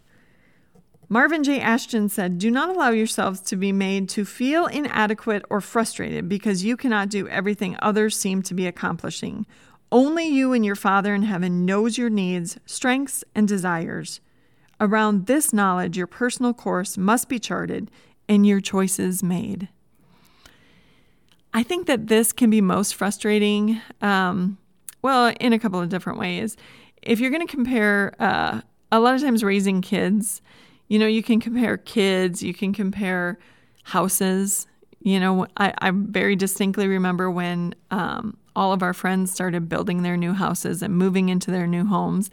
Marvin 1.08 1.46
J. 1.46 1.62
Ashton 1.62 2.10
said, 2.10 2.40
Do 2.40 2.52
not 2.52 2.68
allow 2.68 2.90
yourselves 2.90 3.40
to 3.40 3.56
be 3.56 3.72
made 3.72 4.10
to 4.10 4.26
feel 4.26 4.66
inadequate 4.66 5.46
or 5.50 5.62
frustrated 5.62 6.28
because 6.28 6.66
you 6.66 6.76
cannot 6.76 7.08
do 7.08 7.30
everything 7.30 7.78
others 7.80 8.18
seem 8.18 8.42
to 8.42 8.54
be 8.54 8.68
accomplishing. 8.68 9.46
Only 9.92 10.26
you 10.28 10.54
and 10.54 10.64
your 10.64 10.76
Father 10.76 11.14
in 11.14 11.24
heaven 11.24 11.66
knows 11.66 11.98
your 11.98 12.10
needs, 12.10 12.58
strengths, 12.66 13.24
and 13.36 13.48
desires. 13.48 14.22
Around 14.80 15.28
this 15.28 15.52
knowledge, 15.52 15.98
your 15.98 16.08
personal 16.08 16.54
course 16.54 16.98
must 16.98 17.28
be 17.28 17.40
charted 17.40 17.92
and 18.30 18.48
your 18.48 18.62
choices 18.62 19.22
made. 19.22 19.68
I 21.54 21.64
think 21.64 21.88
that 21.88 22.08
this 22.08 22.32
can 22.32 22.50
be 22.50 22.62
most 22.62 22.96
frustrating, 22.96 23.82
um, 24.02 24.58
well, 25.02 25.34
in 25.40 25.52
a 25.52 25.60
couple 25.60 25.82
of 25.82 25.90
different 25.90 26.18
ways. 26.18 26.56
If 27.02 27.20
you're 27.20 27.32
going 27.32 27.46
to 27.46 27.52
compare, 27.52 28.14
uh, 28.20 28.62
a 28.92 29.00
lot 29.00 29.16
of 29.16 29.22
times 29.22 29.44
raising 29.44 29.82
kids, 29.82 30.42
you 30.88 31.00
know, 31.00 31.08
you 31.08 31.22
can 31.22 31.40
compare 31.42 31.78
kids, 31.78 32.42
you 32.42 32.54
can 32.54 32.74
compare 32.74 33.38
houses. 33.84 34.68
You 35.02 35.20
know, 35.20 35.48
I, 35.58 35.74
I 35.80 35.92
very 35.92 36.36
distinctly 36.36 36.88
remember 36.88 37.30
when 37.30 37.74
um, 37.90 38.38
all 38.56 38.72
of 38.74 38.84
our 38.84 38.94
friends 38.94 39.32
started 39.32 39.68
building 39.68 40.04
their 40.04 40.18
new 40.18 40.34
houses 40.34 40.82
and 40.82 40.96
moving 40.96 41.30
into 41.30 41.52
their 41.52 41.68
new 41.68 41.86
homes. 41.86 42.30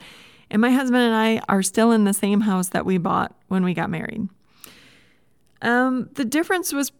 And 0.51 0.61
my 0.61 0.71
husband 0.71 1.03
and 1.03 1.15
I 1.15 1.41
are 1.49 1.63
still 1.63 1.93
in 1.93 2.05
the 2.05 2.15
same 2.15 2.43
house 2.43 2.69
that 2.71 2.87
we 2.87 2.99
bought 2.99 3.35
when 3.49 3.65
we 3.65 3.75
got 3.75 3.91
married. 3.91 4.29
Um, 5.63 6.09
the 6.13 6.25
difference 6.25 6.73
was 6.73 6.93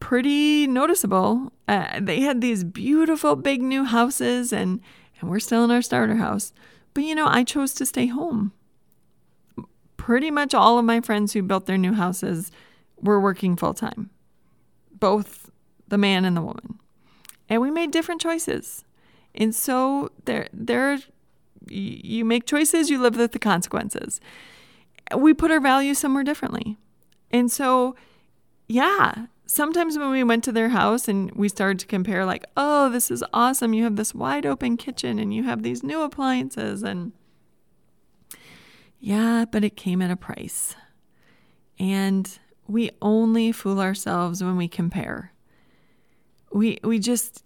pretty 0.00 0.66
noticeable. 0.66 1.52
Uh, 1.66 2.00
they 2.00 2.20
had 2.20 2.40
these 2.40 2.64
beautiful 2.64 3.36
big 3.36 3.62
new 3.62 3.84
houses, 3.84 4.52
and, 4.52 4.80
and 5.20 5.28
we're 5.28 5.40
still 5.40 5.64
in 5.64 5.70
our 5.70 5.82
starter 5.82 6.16
house. 6.16 6.52
But 6.94 7.04
you 7.04 7.14
know, 7.14 7.26
I 7.26 7.44
chose 7.44 7.74
to 7.74 7.86
stay 7.86 8.06
home 8.06 8.52
pretty 10.08 10.30
much 10.30 10.54
all 10.54 10.78
of 10.78 10.86
my 10.86 11.02
friends 11.02 11.34
who 11.34 11.42
built 11.42 11.66
their 11.66 11.76
new 11.76 11.92
houses 11.92 12.50
were 13.02 13.20
working 13.20 13.54
full 13.56 13.74
time, 13.74 14.08
both 15.00 15.50
the 15.88 15.98
man 15.98 16.24
and 16.24 16.36
the 16.36 16.42
woman. 16.42 16.78
And 17.48 17.62
we 17.62 17.70
made 17.70 17.90
different 17.90 18.20
choices. 18.20 18.84
And 19.34 19.54
so 19.54 20.10
there 20.24 20.48
there 20.52 20.98
you 21.68 22.24
make 22.24 22.46
choices, 22.46 22.88
you 22.88 23.00
live 23.00 23.16
with 23.16 23.32
the 23.32 23.38
consequences. 23.38 24.20
We 25.16 25.34
put 25.34 25.50
our 25.50 25.60
values 25.60 25.98
somewhere 25.98 26.24
differently. 26.24 26.76
And 27.30 27.50
so 27.50 27.94
yeah, 28.68 29.26
sometimes 29.46 29.98
when 29.98 30.10
we 30.10 30.24
went 30.24 30.44
to 30.44 30.52
their 30.52 30.70
house 30.70 31.08
and 31.08 31.30
we 31.32 31.48
started 31.48 31.78
to 31.80 31.86
compare 31.86 32.24
like, 32.24 32.44
"Oh, 32.56 32.90
this 32.90 33.10
is 33.10 33.24
awesome. 33.32 33.74
You 33.74 33.84
have 33.84 33.96
this 33.96 34.14
wide 34.14 34.46
open 34.46 34.76
kitchen 34.76 35.18
and 35.18 35.32
you 35.32 35.44
have 35.44 35.62
these 35.62 35.82
new 35.82 36.02
appliances 36.02 36.82
and 36.82 37.12
yeah, 39.00 39.44
but 39.50 39.64
it 39.64 39.76
came 39.76 40.02
at 40.02 40.10
a 40.10 40.16
price. 40.16 40.74
And 41.78 42.38
we 42.68 42.90
only 43.02 43.50
fool 43.50 43.80
ourselves 43.80 44.42
when 44.44 44.56
we 44.56 44.68
compare. 44.68 45.32
We 46.52 46.78
we 46.84 46.98
just 46.98 47.42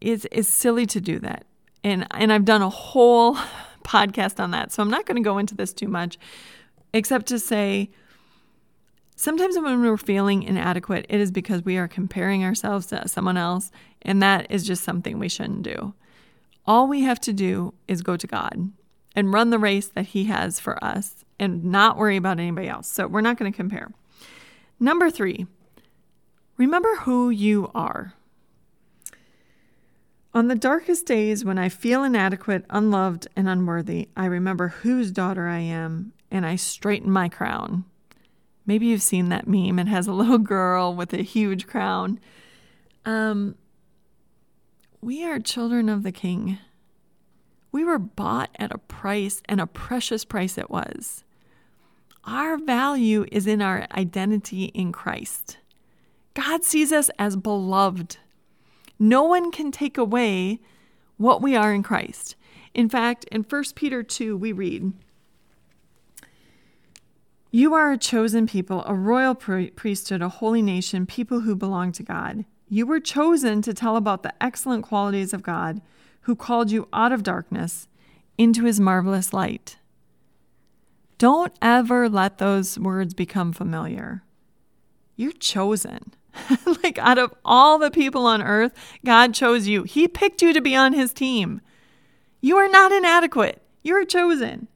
it's 0.00 0.26
it's 0.32 0.48
silly 0.48 0.86
to 0.86 1.00
do 1.00 1.18
that. 1.20 1.44
And 1.84 2.06
and 2.12 2.32
I've 2.32 2.44
done 2.44 2.62
a 2.62 2.70
whole 2.70 3.36
podcast 3.84 4.40
on 4.40 4.50
that. 4.52 4.72
So 4.72 4.82
I'm 4.82 4.90
not 4.90 5.06
going 5.06 5.22
to 5.22 5.22
go 5.22 5.38
into 5.38 5.54
this 5.54 5.72
too 5.72 5.88
much 5.88 6.18
except 6.92 7.26
to 7.26 7.38
say 7.38 7.90
sometimes 9.16 9.56
when 9.56 9.82
we're 9.82 9.96
feeling 9.96 10.42
inadequate, 10.42 11.06
it 11.08 11.20
is 11.20 11.30
because 11.30 11.64
we 11.64 11.76
are 11.76 11.88
comparing 11.88 12.44
ourselves 12.44 12.86
to 12.86 13.08
someone 13.08 13.36
else, 13.36 13.70
and 14.02 14.22
that 14.22 14.50
is 14.50 14.66
just 14.66 14.84
something 14.84 15.18
we 15.18 15.28
shouldn't 15.28 15.62
do. 15.62 15.94
All 16.66 16.86
we 16.86 17.02
have 17.02 17.20
to 17.20 17.32
do 17.32 17.74
is 17.88 18.02
go 18.02 18.16
to 18.16 18.26
God 18.26 18.72
and 19.14 19.32
run 19.32 19.50
the 19.50 19.58
race 19.58 19.88
that 19.88 20.06
He 20.06 20.24
has 20.24 20.60
for 20.60 20.82
us 20.82 21.24
and 21.38 21.64
not 21.64 21.96
worry 21.96 22.16
about 22.16 22.38
anybody 22.38 22.68
else. 22.68 22.88
So 22.88 23.06
we're 23.06 23.20
not 23.20 23.36
going 23.36 23.50
to 23.50 23.56
compare. 23.56 23.90
Number 24.82 25.10
three, 25.10 25.46
remember 26.56 26.92
who 27.02 27.30
you 27.30 27.70
are. 27.72 28.14
On 30.34 30.48
the 30.48 30.56
darkest 30.56 31.06
days 31.06 31.44
when 31.44 31.56
I 31.56 31.68
feel 31.68 32.02
inadequate, 32.02 32.64
unloved, 32.68 33.28
and 33.36 33.48
unworthy, 33.48 34.08
I 34.16 34.24
remember 34.24 34.66
whose 34.68 35.12
daughter 35.12 35.46
I 35.46 35.60
am 35.60 36.14
and 36.32 36.44
I 36.44 36.56
straighten 36.56 37.12
my 37.12 37.28
crown. 37.28 37.84
Maybe 38.66 38.86
you've 38.86 39.02
seen 39.02 39.28
that 39.28 39.46
meme. 39.46 39.78
It 39.78 39.86
has 39.86 40.08
a 40.08 40.12
little 40.12 40.38
girl 40.38 40.96
with 40.96 41.12
a 41.12 41.22
huge 41.22 41.68
crown. 41.68 42.18
Um, 43.04 43.54
we 45.00 45.24
are 45.24 45.38
children 45.38 45.88
of 45.88 46.02
the 46.02 46.10
King. 46.10 46.58
We 47.70 47.84
were 47.84 48.00
bought 48.00 48.50
at 48.58 48.72
a 48.72 48.78
price, 48.78 49.42
and 49.44 49.60
a 49.60 49.66
precious 49.68 50.24
price 50.24 50.58
it 50.58 50.70
was. 50.70 51.22
Our 52.24 52.56
value 52.56 53.26
is 53.32 53.46
in 53.46 53.60
our 53.60 53.86
identity 53.92 54.66
in 54.66 54.92
Christ. 54.92 55.58
God 56.34 56.62
sees 56.62 56.92
us 56.92 57.10
as 57.18 57.36
beloved. 57.36 58.16
No 58.98 59.24
one 59.24 59.50
can 59.50 59.72
take 59.72 59.98
away 59.98 60.60
what 61.16 61.42
we 61.42 61.56
are 61.56 61.74
in 61.74 61.82
Christ. 61.82 62.36
In 62.74 62.88
fact, 62.88 63.24
in 63.24 63.42
1 63.42 63.64
Peter 63.74 64.02
2, 64.02 64.36
we 64.36 64.52
read, 64.52 64.92
You 67.50 67.74
are 67.74 67.92
a 67.92 67.98
chosen 67.98 68.46
people, 68.46 68.84
a 68.86 68.94
royal 68.94 69.34
priesthood, 69.34 70.22
a 70.22 70.28
holy 70.28 70.62
nation, 70.62 71.06
people 71.06 71.40
who 71.40 71.56
belong 71.56 71.92
to 71.92 72.02
God. 72.02 72.44
You 72.68 72.86
were 72.86 73.00
chosen 73.00 73.60
to 73.62 73.74
tell 73.74 73.96
about 73.96 74.22
the 74.22 74.32
excellent 74.42 74.84
qualities 74.84 75.34
of 75.34 75.42
God 75.42 75.82
who 76.22 76.36
called 76.36 76.70
you 76.70 76.88
out 76.92 77.12
of 77.12 77.22
darkness 77.22 77.88
into 78.38 78.64
his 78.64 78.80
marvelous 78.80 79.32
light. 79.32 79.76
Don't 81.22 81.52
ever 81.62 82.08
let 82.08 82.38
those 82.38 82.76
words 82.76 83.14
become 83.14 83.52
familiar. 83.52 84.24
You're 85.14 85.30
chosen. 85.30 86.14
like 86.82 86.98
out 86.98 87.16
of 87.16 87.32
all 87.44 87.78
the 87.78 87.92
people 87.92 88.26
on 88.26 88.42
earth, 88.42 88.72
God 89.04 89.32
chose 89.32 89.68
you. 89.68 89.84
He 89.84 90.08
picked 90.08 90.42
you 90.42 90.52
to 90.52 90.60
be 90.60 90.74
on 90.74 90.94
his 90.94 91.12
team. 91.12 91.60
You 92.40 92.56
are 92.56 92.66
not 92.66 92.90
inadequate. 92.90 93.62
You're 93.84 94.04
chosen. 94.04 94.66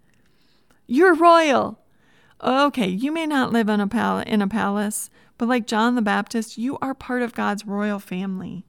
You're 0.87 1.17
royal. 1.17 1.81
Okay, 2.41 2.91
you 2.91 3.11
may 3.11 3.27
not 3.27 3.53
live 3.53 3.69
in 3.69 3.81
a, 3.81 3.89
pal- 3.89 4.21
in 4.21 4.41
a 4.41 4.47
palace, 4.47 5.11
but 5.39 5.49
like 5.49 5.67
John 5.67 5.97
the 5.97 6.01
Baptist, 6.01 6.57
you 6.57 6.79
are 6.81 6.95
part 6.95 7.23
of 7.23 7.35
God's 7.35 7.67
royal 7.67 7.99
family. 7.99 8.65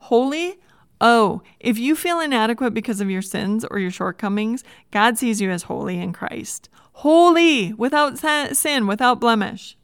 Holy? 0.00 0.60
Oh, 1.00 1.42
if 1.60 1.78
you 1.78 1.94
feel 1.94 2.20
inadequate 2.20 2.74
because 2.74 3.00
of 3.00 3.10
your 3.10 3.22
sins 3.22 3.64
or 3.70 3.78
your 3.78 3.90
shortcomings, 3.90 4.64
God 4.90 5.16
sees 5.16 5.40
you 5.40 5.50
as 5.50 5.64
holy 5.64 6.00
in 6.00 6.12
Christ. 6.12 6.68
Holy, 6.92 7.72
without 7.74 8.18
sin, 8.18 8.86
without 8.88 9.20
blemish. 9.20 9.76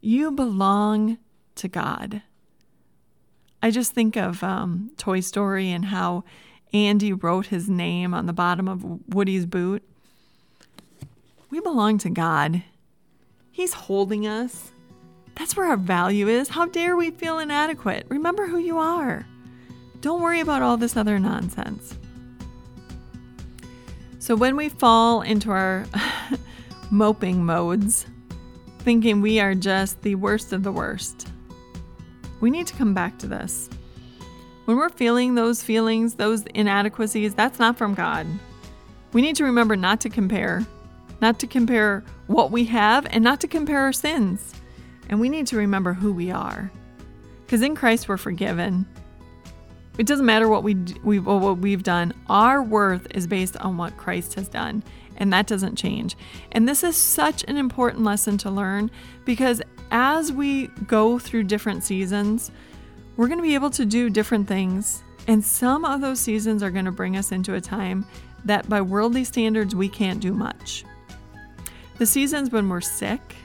You 0.00 0.30
belong 0.30 1.18
to 1.56 1.68
God. 1.68 2.22
I 3.62 3.70
just 3.70 3.92
think 3.92 4.16
of 4.16 4.42
um, 4.42 4.90
Toy 4.96 5.20
Story 5.20 5.70
and 5.70 5.84
how 5.86 6.24
Andy 6.72 7.12
wrote 7.12 7.46
his 7.46 7.68
name 7.68 8.14
on 8.14 8.26
the 8.26 8.32
bottom 8.32 8.66
of 8.66 9.14
Woody's 9.14 9.46
boot. 9.46 9.82
We 11.50 11.60
belong 11.60 11.98
to 11.98 12.10
God. 12.10 12.62
He's 13.50 13.74
holding 13.74 14.26
us. 14.26 14.72
That's 15.34 15.54
where 15.54 15.66
our 15.66 15.76
value 15.76 16.26
is. 16.26 16.48
How 16.48 16.66
dare 16.66 16.96
we 16.96 17.10
feel 17.10 17.38
inadequate? 17.38 18.06
Remember 18.08 18.46
who 18.46 18.58
you 18.58 18.78
are. 18.78 19.26
Don't 20.02 20.20
worry 20.20 20.40
about 20.40 20.60
all 20.60 20.76
this 20.76 20.98
other 20.98 21.18
nonsense. 21.18 21.96
So, 24.18 24.36
when 24.36 24.54
we 24.54 24.68
fall 24.68 25.22
into 25.22 25.50
our 25.50 25.86
moping 26.90 27.46
modes, 27.46 28.04
thinking 28.80 29.22
we 29.22 29.40
are 29.40 29.54
just 29.54 30.02
the 30.02 30.16
worst 30.16 30.52
of 30.52 30.62
the 30.62 30.70
worst, 30.70 31.28
we 32.40 32.50
need 32.50 32.66
to 32.66 32.74
come 32.74 32.92
back 32.92 33.18
to 33.20 33.26
this. 33.26 33.70
When 34.66 34.76
we're 34.76 34.90
feeling 34.90 35.34
those 35.34 35.62
feelings, 35.62 36.16
those 36.16 36.42
inadequacies, 36.54 37.34
that's 37.34 37.58
not 37.58 37.78
from 37.78 37.94
God. 37.94 38.26
We 39.14 39.22
need 39.22 39.36
to 39.36 39.44
remember 39.44 39.74
not 39.74 40.00
to 40.02 40.10
compare 40.10 40.66
not 41.22 41.38
to 41.38 41.46
compare 41.46 42.02
what 42.26 42.50
we 42.50 42.64
have, 42.64 43.06
and 43.10 43.22
not 43.24 43.40
to 43.40 43.46
compare 43.46 43.78
our 43.78 43.92
sins. 43.92 44.52
And 45.08 45.20
we 45.20 45.28
need 45.28 45.46
to 45.46 45.56
remember 45.56 45.94
who 45.94 46.12
we 46.12 46.32
are. 46.32 46.70
Because 47.46 47.62
in 47.62 47.76
Christ 47.76 48.08
we're 48.08 48.16
forgiven. 48.16 48.86
It 49.98 50.06
doesn't 50.06 50.24
matter 50.24 50.48
what 50.48 50.62
we 50.62 50.74
we 51.02 51.18
what 51.18 51.58
we've 51.58 51.82
done. 51.82 52.12
Our 52.28 52.62
worth 52.62 53.06
is 53.10 53.26
based 53.26 53.56
on 53.58 53.76
what 53.76 53.96
Christ 53.96 54.34
has 54.34 54.48
done, 54.48 54.82
and 55.16 55.32
that 55.32 55.46
doesn't 55.46 55.76
change. 55.76 56.16
And 56.52 56.68
this 56.68 56.82
is 56.82 56.96
such 56.96 57.44
an 57.46 57.56
important 57.56 58.02
lesson 58.02 58.38
to 58.38 58.50
learn 58.50 58.90
because 59.24 59.60
as 59.90 60.32
we 60.32 60.68
go 60.86 61.18
through 61.18 61.44
different 61.44 61.84
seasons, 61.84 62.50
we're 63.16 63.26
going 63.28 63.38
to 63.38 63.42
be 63.42 63.54
able 63.54 63.70
to 63.70 63.84
do 63.84 64.08
different 64.08 64.48
things. 64.48 65.02
And 65.28 65.44
some 65.44 65.84
of 65.84 66.00
those 66.00 66.18
seasons 66.18 66.62
are 66.62 66.70
going 66.70 66.86
to 66.86 66.92
bring 66.92 67.16
us 67.16 67.30
into 67.30 67.54
a 67.54 67.60
time 67.60 68.06
that 68.44 68.68
by 68.68 68.80
worldly 68.80 69.24
standards 69.24 69.74
we 69.74 69.88
can't 69.88 70.20
do 70.20 70.32
much. 70.32 70.84
The 71.98 72.06
seasons 72.06 72.50
when 72.50 72.68
we're 72.68 72.80
sick 72.80 73.36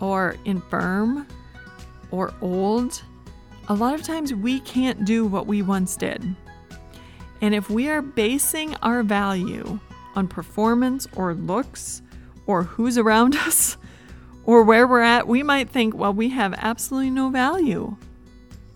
or 0.00 0.36
infirm 0.44 1.26
or 2.10 2.34
old, 2.42 3.02
a 3.70 3.74
lot 3.74 3.94
of 3.94 4.02
times 4.02 4.34
we 4.34 4.58
can't 4.60 5.04
do 5.04 5.24
what 5.24 5.46
we 5.46 5.62
once 5.62 5.94
did. 5.94 6.34
And 7.40 7.54
if 7.54 7.70
we 7.70 7.88
are 7.88 8.02
basing 8.02 8.74
our 8.82 9.04
value 9.04 9.78
on 10.16 10.26
performance 10.26 11.06
or 11.14 11.34
looks 11.34 12.02
or 12.46 12.64
who's 12.64 12.98
around 12.98 13.36
us 13.46 13.76
or 14.44 14.64
where 14.64 14.88
we're 14.88 15.02
at, 15.02 15.28
we 15.28 15.44
might 15.44 15.70
think, 15.70 15.94
well, 15.94 16.12
we 16.12 16.30
have 16.30 16.52
absolutely 16.56 17.10
no 17.10 17.30
value. 17.30 17.96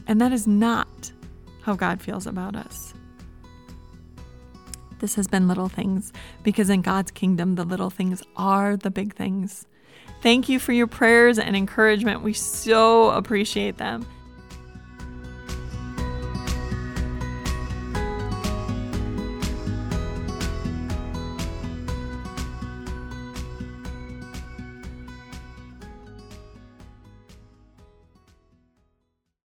And 0.07 0.21
that 0.21 0.33
is 0.33 0.47
not 0.47 1.11
how 1.63 1.75
God 1.75 2.01
feels 2.01 2.29
about 2.29 2.55
us. 2.55 2.95
This 5.01 5.17
has 5.17 5.27
been 5.27 5.49
Little 5.49 5.69
Things 5.69 6.13
because 6.45 6.71
in 6.71 6.83
God's 6.83 7.11
kingdom, 7.11 7.57
the 7.57 7.65
little 7.65 7.91
things 7.91 8.23
are 8.37 8.77
the 8.77 8.93
big 8.93 9.13
things. 9.17 9.67
Thank 10.23 10.49
you 10.49 10.61
for 10.61 10.71
your 10.71 10.87
prayers 10.87 11.41
and 11.41 11.57
encouragement. 11.57 12.23
We 12.23 12.33
so 12.33 13.11
appreciate 13.11 13.79
them. 13.79 14.07